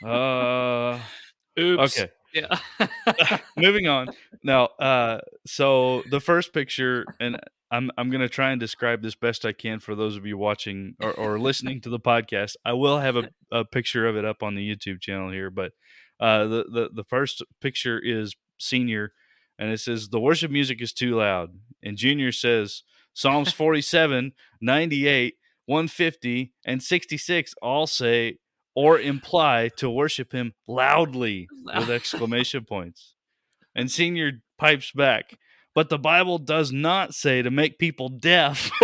[0.06, 1.00] uh.
[1.60, 2.00] Oops.
[2.00, 2.12] Okay.
[2.36, 3.40] Yeah.
[3.58, 4.10] Moving on.
[4.44, 7.40] Now, uh, so the first picture, and
[7.72, 10.96] I'm I'm gonna try and describe this best I can for those of you watching
[11.02, 12.56] or, or listening to the podcast.
[12.66, 15.72] I will have a, a picture of it up on the YouTube channel here, but
[16.20, 19.14] uh, the, the the first picture is senior,
[19.58, 25.36] and it says the worship music is too loud, and junior says Psalms 47, 98,
[25.68, 28.40] 150, and 66 all say
[28.76, 33.16] or imply to worship him loudly with exclamation points,
[33.74, 35.38] and senior pipes back
[35.76, 38.72] but the Bible does not say to make people deaf.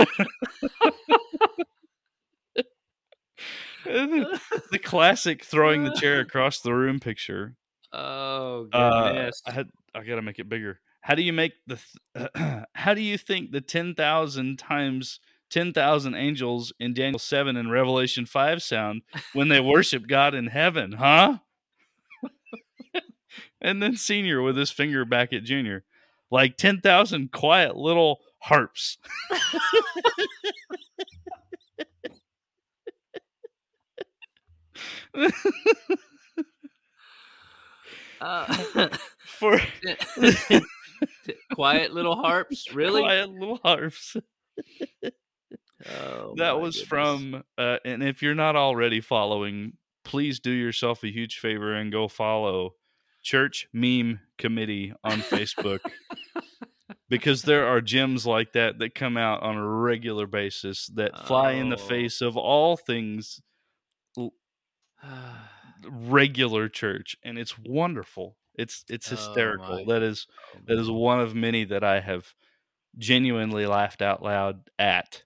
[3.86, 7.56] the classic throwing the chair across the room picture.
[7.94, 9.42] Oh goodness!
[9.48, 10.82] Uh, I had I gotta make it bigger.
[11.00, 11.80] How do you make the?
[12.16, 12.30] Th-
[12.76, 15.22] how do you think the ten thousand times
[15.52, 20.48] ten thousand angels in Daniel seven and Revelation five sound when they worship God in
[20.48, 20.94] heaven?
[20.94, 21.38] Huh?
[23.62, 25.84] and then senior with his finger back at junior
[26.32, 28.98] like 10,000 quiet little harps.
[38.22, 38.56] uh,
[39.26, 39.60] for
[41.54, 43.02] quiet little harps, really?
[43.02, 44.16] quiet little harps.
[46.02, 46.88] Oh, that was goodness.
[46.88, 49.74] from uh, and if you're not already following
[50.04, 52.74] please do yourself a huge favor and go follow
[53.24, 55.80] church meme committee on facebook
[57.10, 61.52] because there are gems like that that come out on a regular basis that fly
[61.52, 61.80] in the Oh.
[61.88, 63.40] face of all things
[65.90, 70.90] regular church and it's wonderful it's it's Oh, hysterical my that is Oh, that is
[70.90, 72.34] one of many that i have
[72.98, 75.24] genuinely laughed out loud at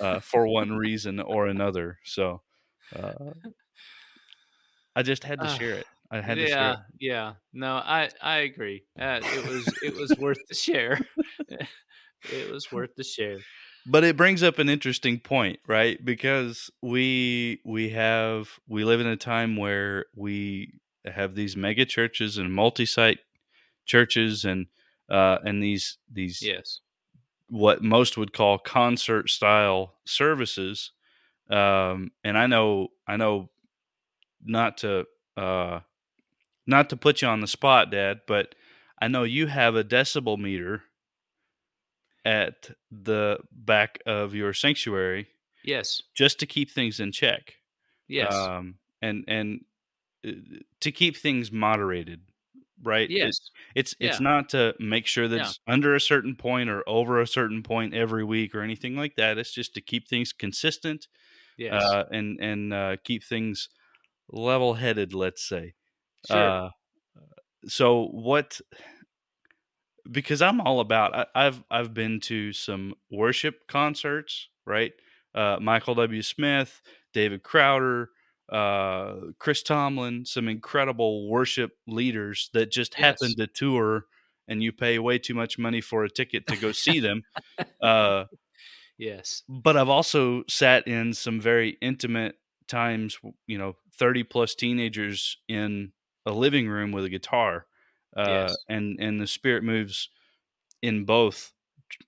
[0.00, 1.98] uh, for one reason or another.
[2.04, 2.42] So
[2.94, 3.12] uh,
[4.94, 5.86] I just had to Ah, share it.
[6.10, 6.78] I had to share yeah, it.
[6.98, 7.34] yeah.
[7.52, 8.84] No, I I agree.
[8.98, 11.00] Uh, it was it was worth the share.
[12.24, 13.40] it was worth the share.
[13.84, 16.02] But it brings up an interesting point, right?
[16.04, 22.36] Because we we have we live in a time where we have these mega churches
[22.36, 23.20] and multi-site
[23.86, 24.66] churches and
[25.10, 26.80] uh, and these these Yes.
[27.48, 30.90] What most would call concert style services.
[31.48, 33.50] Um, and I know, I know,
[34.44, 35.80] not to uh,
[36.66, 38.54] not to put you on the spot, Dad, but
[39.00, 40.82] I know you have a decibel meter
[42.24, 45.28] at the back of your sanctuary
[45.64, 46.02] Yes.
[46.14, 47.54] just to keep things in check.
[48.08, 48.34] Yes.
[48.34, 49.64] Um, and and
[50.26, 50.32] uh,
[50.80, 52.20] to keep things moderated,
[52.82, 53.08] right?
[53.10, 53.38] Yes.
[53.74, 54.24] it's it's Yeah.
[54.24, 55.42] not to make sure that Yeah.
[55.42, 59.16] it's under a certain point or over a certain point every week or anything like
[59.16, 59.38] that.
[59.38, 61.08] It's just to keep things consistent
[61.56, 61.82] Yes.
[61.82, 63.68] uh, and and uh, keep things
[64.28, 65.14] level headed.
[65.14, 65.74] Let's say.
[66.28, 66.36] sure.
[66.36, 66.70] Uh,
[67.66, 68.60] so what?
[70.10, 71.14] Because I'm all about.
[71.16, 74.92] I, I've I've been to some worship concerts, right?
[75.34, 76.22] Uh, Michael W.
[76.22, 76.80] Smith,
[77.12, 78.10] David Crowder,
[78.50, 83.36] uh, Chris Tomlin, some incredible worship leaders that just happen Yes.
[83.38, 84.06] to tour,
[84.48, 87.24] and you pay way too much money for a ticket to go see them.
[87.82, 88.24] Uh,
[88.98, 89.42] yes.
[89.48, 92.36] but I've also sat in some very intimate
[92.68, 95.92] times, you know, 30 plus teenagers in
[96.24, 97.66] a living room with a guitar.
[98.16, 98.56] Uh, Yes.
[98.68, 100.08] and, and the spirit moves
[100.82, 101.52] in both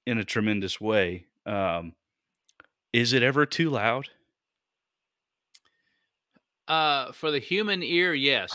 [0.07, 1.27] in a tremendous way.
[1.47, 1.95] Um,
[2.93, 4.09] is it ever too loud?
[6.69, 8.53] Uh, for the human ear, yes.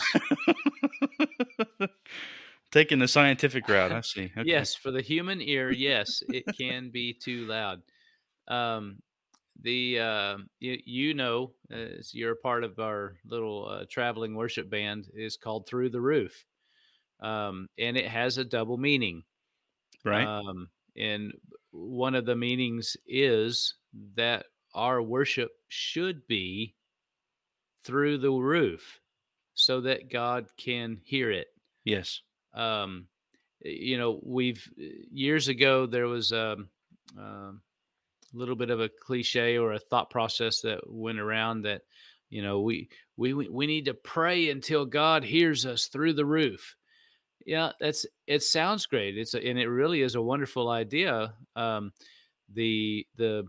[2.70, 4.32] Taking the scientific route, I see.
[4.38, 4.48] Okay.
[4.48, 7.82] Yes, for the human ear, yes, it can be too loud.
[8.46, 9.02] Um,
[9.60, 14.70] the uh, you, you know, as you're a part of our little uh, traveling worship
[14.70, 16.44] band, is called Through the Roof,
[17.20, 19.22] um, and it has a double meaning.
[20.04, 20.26] Right.
[20.26, 21.32] Um, and
[21.70, 23.74] one of the meanings is
[24.14, 26.74] that our worship should be
[27.84, 29.00] through the roof,
[29.54, 31.48] so that God can hear it
[31.84, 32.20] yes.
[32.54, 33.06] um,
[33.64, 36.68] you know, we've years ago there was um,
[37.18, 37.60] um,
[38.34, 41.82] a little bit of a cliche or a thought process that went around that
[42.30, 46.76] you know we we we need to pray until God hears us through the roof.
[47.46, 48.42] Yeah, that's it.
[48.42, 49.16] Sounds great.
[49.18, 51.34] It's a, and it really is a wonderful idea.
[51.56, 51.92] Um,
[52.52, 53.44] the the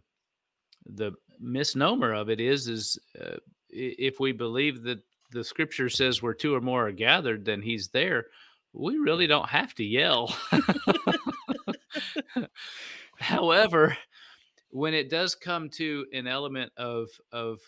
[0.86, 3.38] the misnomer of it is is uh,
[3.76, 5.00] if we believe that
[5.32, 8.28] the scripture says where two or more are gathered, then He's there
[8.76, 10.36] we really don't have to yell.
[13.18, 13.98] However,
[14.70, 17.60] when it does come to an element of of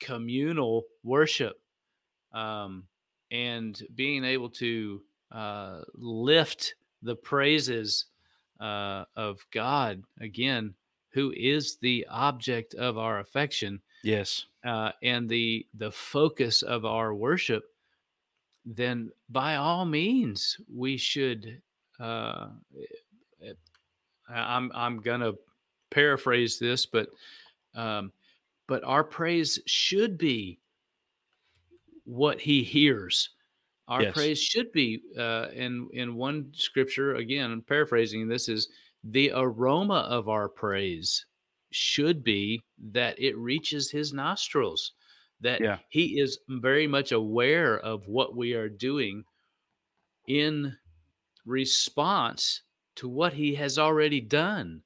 [0.00, 1.56] communal worship
[2.32, 2.84] um,
[3.30, 5.02] and being able to
[5.32, 8.06] uh, lift the praises
[8.60, 10.74] uh, of God again,
[11.12, 14.46] who is the object of our affection Yes.
[14.64, 17.64] uh, and the the focus of our worship,
[18.64, 21.62] then by all means we should.
[22.00, 22.50] Uh,
[23.42, 23.52] eh,
[24.28, 25.34] I- I'm I'm gonna
[25.90, 27.10] paraphrase this, but
[27.74, 28.12] um,
[28.68, 30.60] but our praise should be
[32.04, 33.30] what He hears.
[33.88, 34.14] Our Yes.
[34.14, 37.50] praise should be, uh, in in one scripture again.
[37.52, 38.68] I'm paraphrasing this is
[39.04, 41.26] the aroma of our praise
[41.74, 42.62] should be
[42.92, 44.92] that it reaches His nostrils,
[45.40, 45.78] that Yeah.
[45.88, 49.24] He is very much aware of what we are doing
[50.26, 50.76] in
[51.44, 52.62] response
[52.96, 54.82] to what he has already done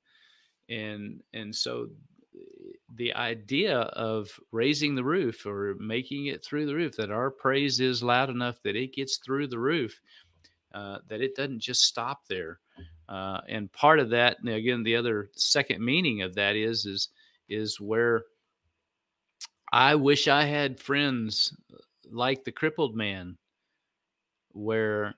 [0.69, 1.89] and and so
[2.35, 7.31] eh, the idea of raising the roof or making it through the roof that our
[7.31, 10.01] praise is loud enough that it gets through the roof
[10.75, 12.59] uh, that it doesn't just stop there
[13.09, 17.09] uh, and part of that and again the other second meaning of that is is
[17.49, 18.25] is where
[19.73, 21.55] i wish i had friends
[22.11, 23.37] like the crippled man
[24.53, 25.15] where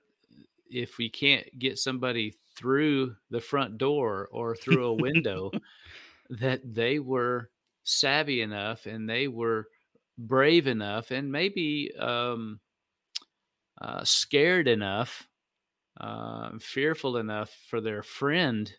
[0.69, 5.51] if we can't get somebody through the front door or through a window,
[6.29, 7.49] that they were
[7.83, 9.67] savvy enough and they were
[10.17, 12.59] brave enough and maybe um,
[13.81, 15.27] uh, scared enough,
[16.01, 18.73] uh, fearful enough for their friend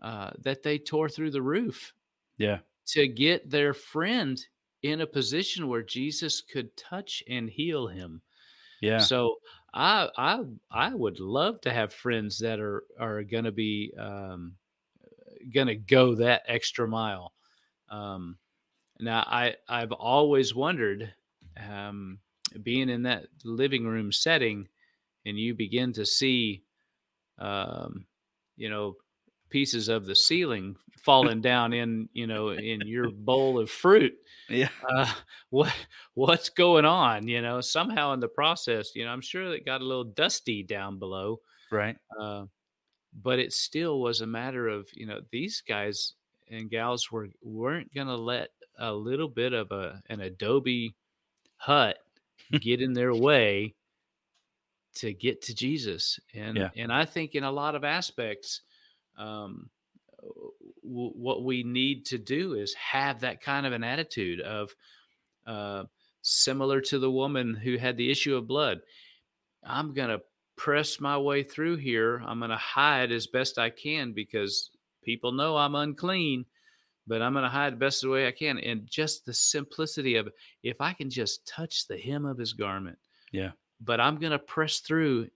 [0.00, 1.94] uh, that they tore through the roof
[2.36, 2.60] Yeah.
[2.88, 4.40] to get their friend
[4.82, 8.22] in a position where Jesus could touch and heal him.
[8.80, 9.08] Yeah.
[9.08, 9.36] So
[9.74, 14.58] I I I would love to have friends that are are going to be um,
[15.52, 17.34] going to go that extra mile.
[17.88, 18.38] Um,
[19.00, 21.14] now I I've always wondered,
[21.56, 22.20] um,
[22.62, 24.68] being in that living room setting,
[25.26, 26.62] and you begin to see,
[27.38, 28.06] um,
[28.56, 28.96] you know,
[29.50, 34.14] pieces of the ceiling falling down in you know in your bowl of fruit
[34.48, 34.68] yeah.
[34.88, 35.06] uh,
[35.50, 35.72] what
[36.14, 39.80] what's going on you know somehow in the process you know i'm sure it got
[39.80, 41.38] a little dusty down below
[41.70, 41.96] Right.
[42.18, 42.46] uh,
[43.22, 46.14] but it still was a matter of you know these guys
[46.50, 48.48] and gals were weren't going to let
[48.78, 50.94] a little bit of a an adobe
[51.56, 51.98] hut
[52.60, 53.74] get in their way
[54.94, 56.70] to get to jesus and Yeah.
[56.76, 58.60] and i think in a lot of aspects
[59.16, 59.70] um,
[60.82, 64.74] w- what we need to do is have that kind of an attitude of
[65.46, 65.84] uh,
[66.22, 68.80] similar to the woman who had the issue of blood
[69.64, 70.20] i'm going to
[70.56, 74.70] press my way through here i'm going to hide as best i can because
[75.02, 76.44] people know i'm unclean
[77.06, 80.14] but i'm going to hide the best the way i can and just the simplicity
[80.16, 80.28] of
[80.62, 82.98] if i can just touch the hem of his garment
[83.32, 83.50] Yeah.
[83.84, 85.28] But i'm going to press through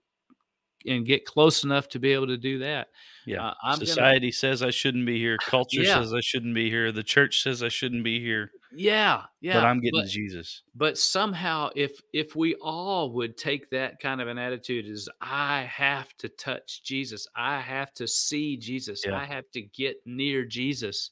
[0.85, 2.87] and get close enough to be able to do that
[3.25, 3.47] Yeah.
[3.49, 5.37] uh, I'm gonna- Society says I shouldn't be here.
[5.45, 5.95] Culture Yeah.
[6.01, 6.93] says I shouldn't be here.
[6.93, 8.49] The church says I shouldn't be here.
[8.71, 10.61] yeah yeah but I'm getting but- Jesus.
[10.75, 15.63] but somehow if if we all would take that kind of an attitude is i
[15.63, 19.17] have to touch jesus i have to see jesus Yeah.
[19.17, 21.11] i have to get near jesus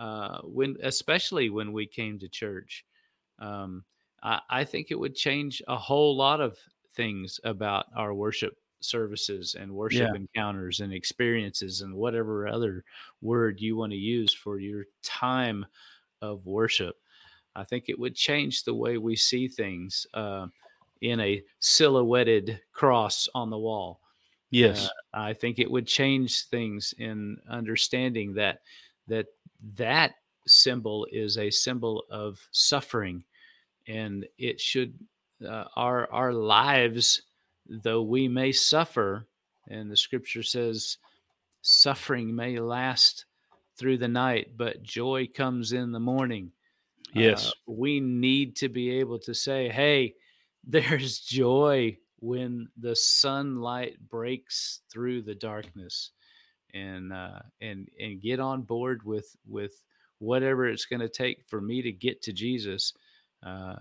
[0.00, 2.84] uh when especially when we came to church
[3.38, 3.84] um
[4.26, 6.58] i i think it would change a whole lot of
[6.94, 12.84] things about our worship services and worship encounters and experiences and whatever other
[13.22, 15.64] word you want to use for your time
[16.20, 16.96] of worship
[17.56, 20.46] I think it would change the way we see things uh,
[21.00, 24.00] in a silhouetted cross on the wall.
[24.50, 24.86] Yes.
[24.86, 28.60] Uh, I think it would change things in understanding that
[29.08, 29.26] that
[29.74, 30.16] that
[30.46, 33.24] symbol is a symbol of suffering,
[33.86, 34.94] and it should
[35.46, 37.22] uh, our our lives,
[37.68, 39.26] though we may suffer,
[39.68, 40.98] and the Scripture says,
[41.62, 43.26] suffering may last
[43.76, 46.50] through the night, but joy comes in the morning
[47.16, 47.48] yes.
[47.48, 50.14] uh, we need to be able to say, hey,
[50.68, 56.10] there's joy when the sunlight breaks through the darkness
[56.74, 59.82] and uh, and and get on board with with
[60.18, 62.94] whatever it's going to take for me to get to Jesus
[63.46, 63.76] uh,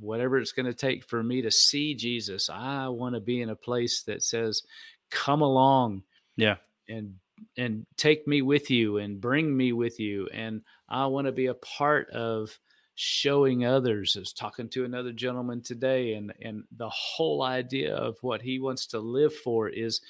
[0.00, 3.50] whatever it's going to take for me to see Jesus I want to be in
[3.50, 4.62] a place that says
[5.10, 6.02] come along
[6.36, 6.56] Yeah.
[6.88, 7.14] and
[7.56, 11.46] and take me with you and bring me with you and i want to be
[11.46, 12.58] a part of
[12.94, 18.16] showing others I was talking to another gentleman today and and the whole idea of
[18.22, 20.00] what he wants to live for is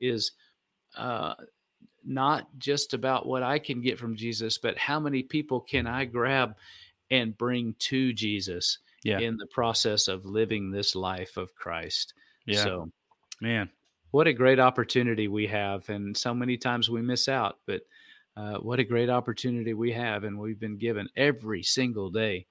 [0.00, 0.32] is
[0.96, 1.34] uh
[2.04, 6.04] not just about what i can get from jesus but how many people can i
[6.04, 6.54] grab
[7.10, 9.18] and bring to jesus Yeah.
[9.20, 12.14] in the process of living this life of christ
[12.46, 12.64] Yeah.
[12.64, 12.90] so
[13.40, 13.70] Man.
[14.10, 17.82] what a great opportunity we have and so many times we miss out but
[18.36, 22.46] uh, what a great opportunity we have and we've been given every single day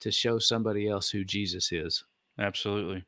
[0.00, 2.04] to show somebody else who jesus is
[2.38, 3.04] Absolutely.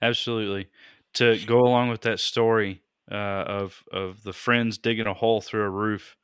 [0.00, 0.68] Absolutely.
[1.14, 2.80] To go along with that story
[3.10, 3.14] uh,
[3.46, 6.16] of of the friends digging a hole through a roof,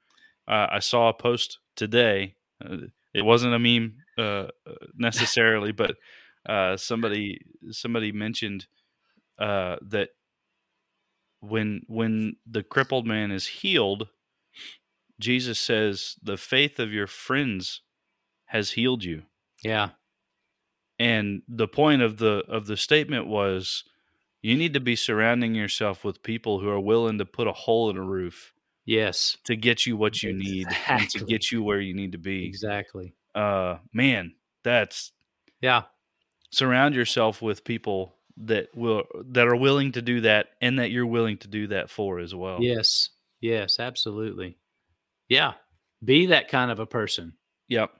[0.48, 2.34] uh, I saw a post today.
[2.64, 4.48] Uh, it wasn't a meme uh,
[4.96, 5.96] necessarily, but
[6.46, 7.40] uh, somebody
[7.70, 8.66] somebody mentioned
[9.38, 10.10] uh, that
[11.40, 14.08] when when the crippled man is healed,
[15.20, 17.82] Jesus says, "The faith of your friends
[18.46, 19.22] has healed you."
[19.62, 19.90] yeah.
[21.00, 23.84] And the point of the of the statement was
[24.42, 27.88] you need to be surrounding yourself with people who are willing to put a hole
[27.88, 28.52] in a roof
[28.84, 29.36] yes.
[29.44, 32.46] to get you what you need and to get you where you need to be.
[32.46, 35.12] Exactly uh man that's
[35.60, 35.82] yeah.
[36.50, 41.06] surround yourself with people that will that are willing to do that and that you're
[41.06, 42.58] willing to do that for as well.
[42.60, 43.10] Yes.
[43.40, 44.58] Yes absolutely.
[45.28, 45.54] Yeah.
[46.04, 47.34] Be that kind of a person.
[47.68, 47.90] Yep.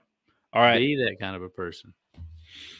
[0.53, 0.77] All right.
[0.79, 1.93] Be that kind of a person.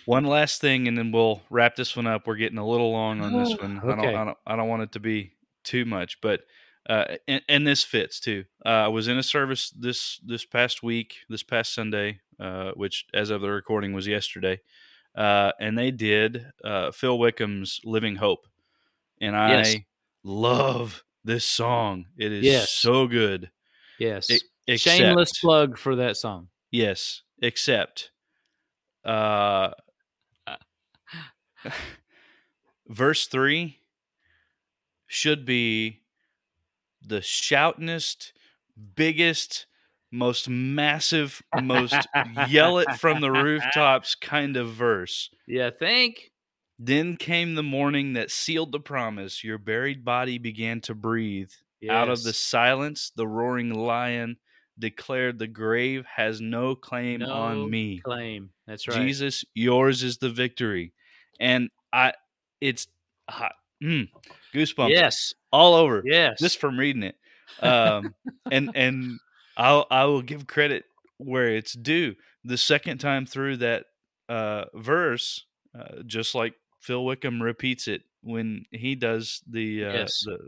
[0.05, 2.25] One last thing, and then we'll wrap this one up.
[2.25, 3.79] We're getting a little long on this Oh, one.
[3.83, 4.15] I don't, okay.
[4.15, 5.33] I don't, I don't want it to be
[5.63, 6.41] too much, but
[6.89, 8.45] uh, and, and this fits too.
[8.65, 13.05] Uh, I was in a service this this past week, this past Sunday, uh, which
[13.13, 14.59] as of the recording was yesterday,
[15.15, 18.47] uh, and they did uh, Phil Wickham's "Living Hope,"
[19.21, 19.77] and I Yes.
[20.23, 22.07] love this song.
[22.17, 22.71] It is Yes.
[22.71, 23.51] so good.
[23.97, 24.29] Yes.
[24.31, 26.49] E- except, Shameless plug for that song.
[26.71, 28.11] Yes, except
[29.05, 29.71] uh
[32.87, 33.77] verse 3
[35.07, 36.01] should be
[37.01, 38.31] the shoutinest,
[38.95, 39.65] biggest,
[40.11, 42.07] most massive, most
[42.49, 45.29] yell it from the rooftops kind of verse.
[45.47, 46.31] Yeah, think.
[46.77, 49.43] Then came the morning that sealed the promise.
[49.43, 51.51] Your buried body began to breathe.
[51.89, 54.37] Out of the silence, the roaring lion
[54.77, 58.01] declared the grave has no claim no on me.
[58.03, 58.51] claim.
[58.67, 58.95] That's right.
[58.97, 60.93] Jesus, yours is the victory.
[61.39, 62.13] And I
[62.61, 62.87] it's
[63.29, 63.53] hot.
[63.83, 64.09] Mm,
[64.53, 65.33] goosebumps Yes.
[65.51, 66.39] all over Yes.
[66.39, 67.15] just from reading it.
[67.61, 68.13] Um
[68.51, 69.19] and and
[69.59, 70.85] I'll I will give credit
[71.19, 72.15] where it's due.
[72.45, 73.85] The second time through that
[74.29, 75.45] uh verse,
[75.79, 80.21] uh, just like Phil Wickham repeats it when he does the uh Yes.
[80.21, 80.39] the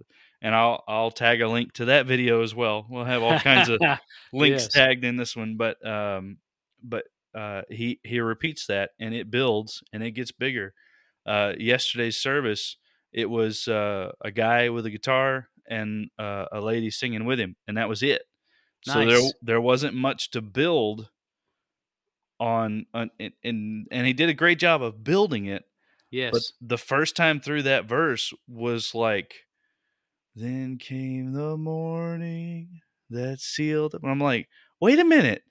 [0.41, 2.87] and I'll I'll tag a link to that video as well.
[2.89, 3.81] We'll have all kinds of
[4.33, 4.69] links Yes.
[4.69, 6.39] tagged in this one, but um,
[6.83, 7.05] but
[7.35, 10.73] uh, he he repeats that and it builds and it gets bigger.
[11.25, 12.77] Uh, yesterday's service,
[13.13, 17.55] it was uh, a guy with a guitar and uh, a lady singing with him,
[17.67, 18.23] and that was it.
[18.83, 19.33] So there Nice.
[19.41, 21.09] there wasn't much to build
[22.39, 23.11] on, on
[23.43, 25.63] and, and he did a great job of building it.
[26.09, 26.31] yes.
[26.33, 29.33] But the first time through that verse was like,
[30.35, 33.93] then came the morning that sealed.
[33.93, 34.47] And I'm like,
[34.79, 35.43] wait a minute.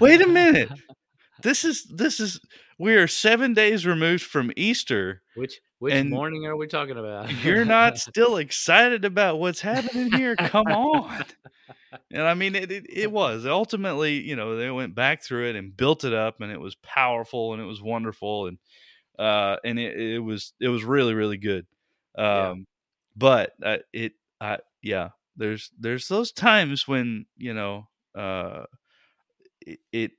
[0.00, 0.70] wait a minute.
[1.40, 2.40] This is this is
[2.80, 5.22] we are seven days removed from Easter.
[5.36, 7.32] which which and morning are we talking about?
[7.44, 10.34] You're not still excited about what's happening here.
[10.34, 11.24] Come on.
[12.10, 15.56] And I mean, it, it, it was ultimately, you know, they went back through it
[15.56, 18.58] and built it up, and it was powerful and it was wonderful, and
[19.18, 21.66] uh, and it, it was it was really really good.
[22.16, 22.54] Um, Yeah.
[23.16, 28.66] but uh, it, I yeah, there's there's those times when you know, uh,
[29.60, 30.12] it, it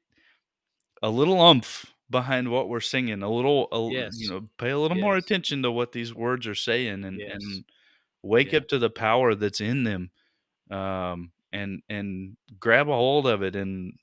[1.01, 4.15] a little umph behind what we're singing, a little, a, Yes.
[4.15, 7.29] you know, pay a little more attention to what these words are saying, and Yes.
[7.29, 7.65] and
[8.23, 8.55] wake Yeah.
[8.55, 10.11] up to the power that's in them
[10.71, 13.93] um and and grab a hold of it and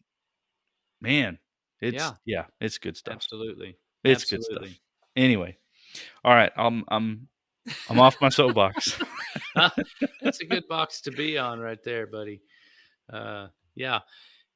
[1.01, 1.39] man
[1.81, 2.45] it's yeah, Yeah.
[2.61, 3.77] it's good stuff Absolutely.
[4.05, 4.69] it's good stuff
[5.15, 5.57] anyway
[6.25, 7.29] all right i'm i'm
[7.91, 8.99] i'm off my soapbox
[10.23, 12.43] That's a good box to be on right there, buddy.
[13.11, 14.01] Uh, yeah,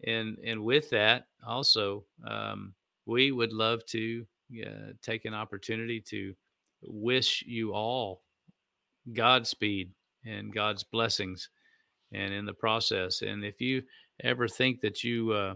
[0.06, 2.74] and and with that also, um,
[3.06, 4.26] we would love to
[4.66, 6.34] uh, take an opportunity to
[6.82, 8.22] wish you all
[9.12, 9.90] Godspeed
[10.26, 11.48] and God's blessings,
[12.12, 13.22] and in the process.
[13.22, 13.82] And if you
[14.22, 15.54] ever think that you uh,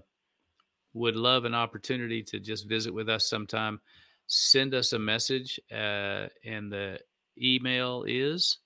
[0.93, 3.81] would love an opportunity to just visit with us sometime,
[4.27, 6.99] send us a message, uh, and the
[7.41, 8.59] email is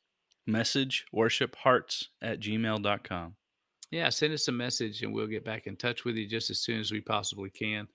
[0.47, 3.35] message worship hearts at gmail.com
[3.91, 6.61] Yeah, send us a message and we'll get back in touch with you just as
[6.61, 7.87] soon as we possibly can.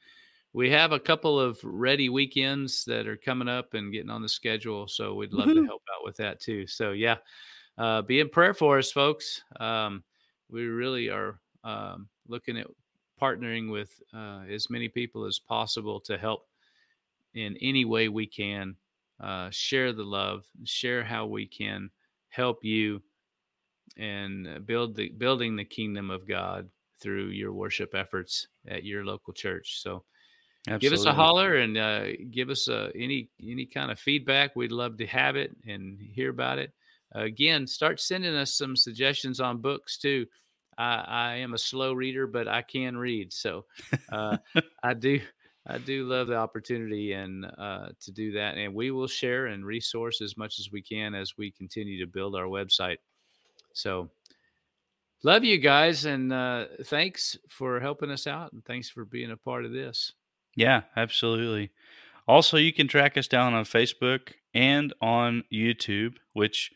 [0.53, 4.29] We have a couple of ready weekends that are coming up and getting on the
[4.29, 6.67] schedule, so we'd love to help out with that too.
[6.67, 7.17] So yeah,
[7.77, 9.41] uh, be in prayer for us, folks.
[9.59, 10.03] Um,
[10.49, 12.67] we really are um, looking at
[13.21, 16.47] partnering with uh, as many people as possible to help
[17.33, 18.75] in any way we can.
[19.19, 21.89] Uh, share the love, share how we can
[22.29, 23.01] help you
[23.95, 26.67] and uh, build the building the kingdom of God
[26.99, 29.81] through your worship efforts at your local church.
[29.81, 30.03] So
[30.79, 34.55] give us a holler and uh, give us uh, any any kind of feedback.
[34.55, 36.73] We'd love to have it and hear about it.
[37.13, 40.25] Again, start sending us some suggestions on books too.
[40.77, 43.65] I, I am a slow reader, but I can read, so
[44.11, 44.37] uh,
[44.83, 45.21] I do.
[45.65, 49.65] I do love the opportunity and uh, to do that, and we will share and
[49.65, 52.97] resource as much as we can as we continue to build our website.
[53.73, 54.09] So,
[55.23, 59.37] love you guys, and uh, thanks for helping us out, and thanks for being a
[59.37, 60.11] part of this.
[60.55, 61.71] Yeah, absolutely.
[62.27, 66.71] Also, you can track us down on Facebook and on YouTube, which,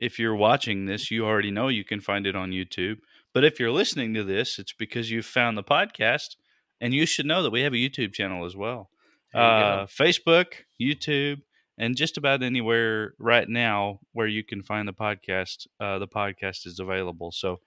[0.00, 2.96] if you're watching this, you already know you can find it on YouTube.
[3.34, 6.36] But if you're listening to this, it's because you've found the podcast,
[6.80, 8.90] and you should know that we have a YouTube channel as well.
[9.32, 10.46] Uh, Facebook,
[10.80, 11.42] YouTube,
[11.78, 16.66] and just about anywhere right now where you can find the podcast, uh, the podcast
[16.66, 17.30] is available.
[17.30, 17.60] So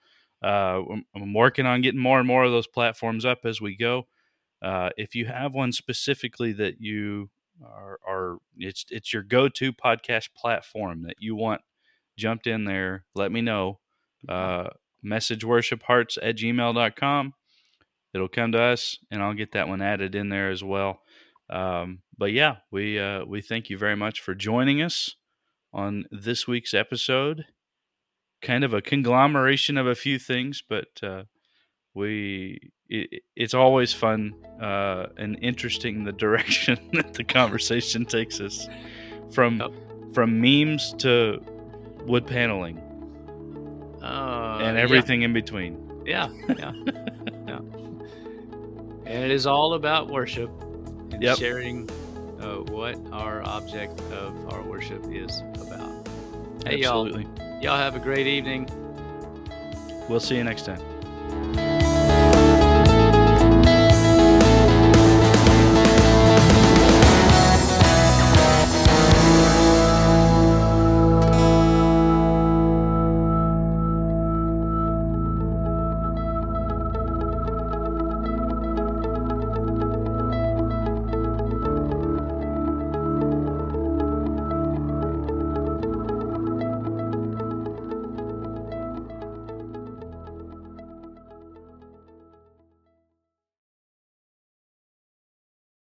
[0.44, 3.78] uh, I'm, I'm working on getting more and more of those platforms up as we
[3.78, 4.08] go.
[4.62, 7.30] Uh, if you have one specifically that you
[7.64, 11.62] are, are it's it's your go-to podcast platform that you want
[12.18, 13.80] jumped in there, let me know.
[14.28, 14.68] Uh,
[15.02, 17.34] message worshiphearts at gmail.com.
[18.14, 21.02] It'll come to us, and I'll get that one added in there as well.
[21.50, 25.16] Um, but yeah, we uh, we thank you very much for joining us
[25.74, 27.46] on this week's episode.
[28.42, 31.24] Kind of a conglomeration of a few things, but uh,
[31.94, 38.68] we it, it's always fun uh, and interesting the direction that the conversation takes us
[39.32, 39.62] from
[40.14, 41.42] from memes to
[42.06, 42.78] wood paneling
[44.02, 44.84] Uh, and yeah.
[44.84, 45.78] everything in between.
[46.06, 46.72] Yeah, yeah,
[47.48, 47.60] yeah.
[49.06, 50.50] And it is all about worship
[51.12, 51.38] and Yep.
[51.38, 51.90] sharing
[52.42, 56.08] uh, what our object of our worship is about.
[56.66, 57.24] Hey, Absolutely.
[57.24, 57.62] y'all.
[57.64, 58.68] Y'all have a great evening.
[60.10, 61.73] We'll see you next time.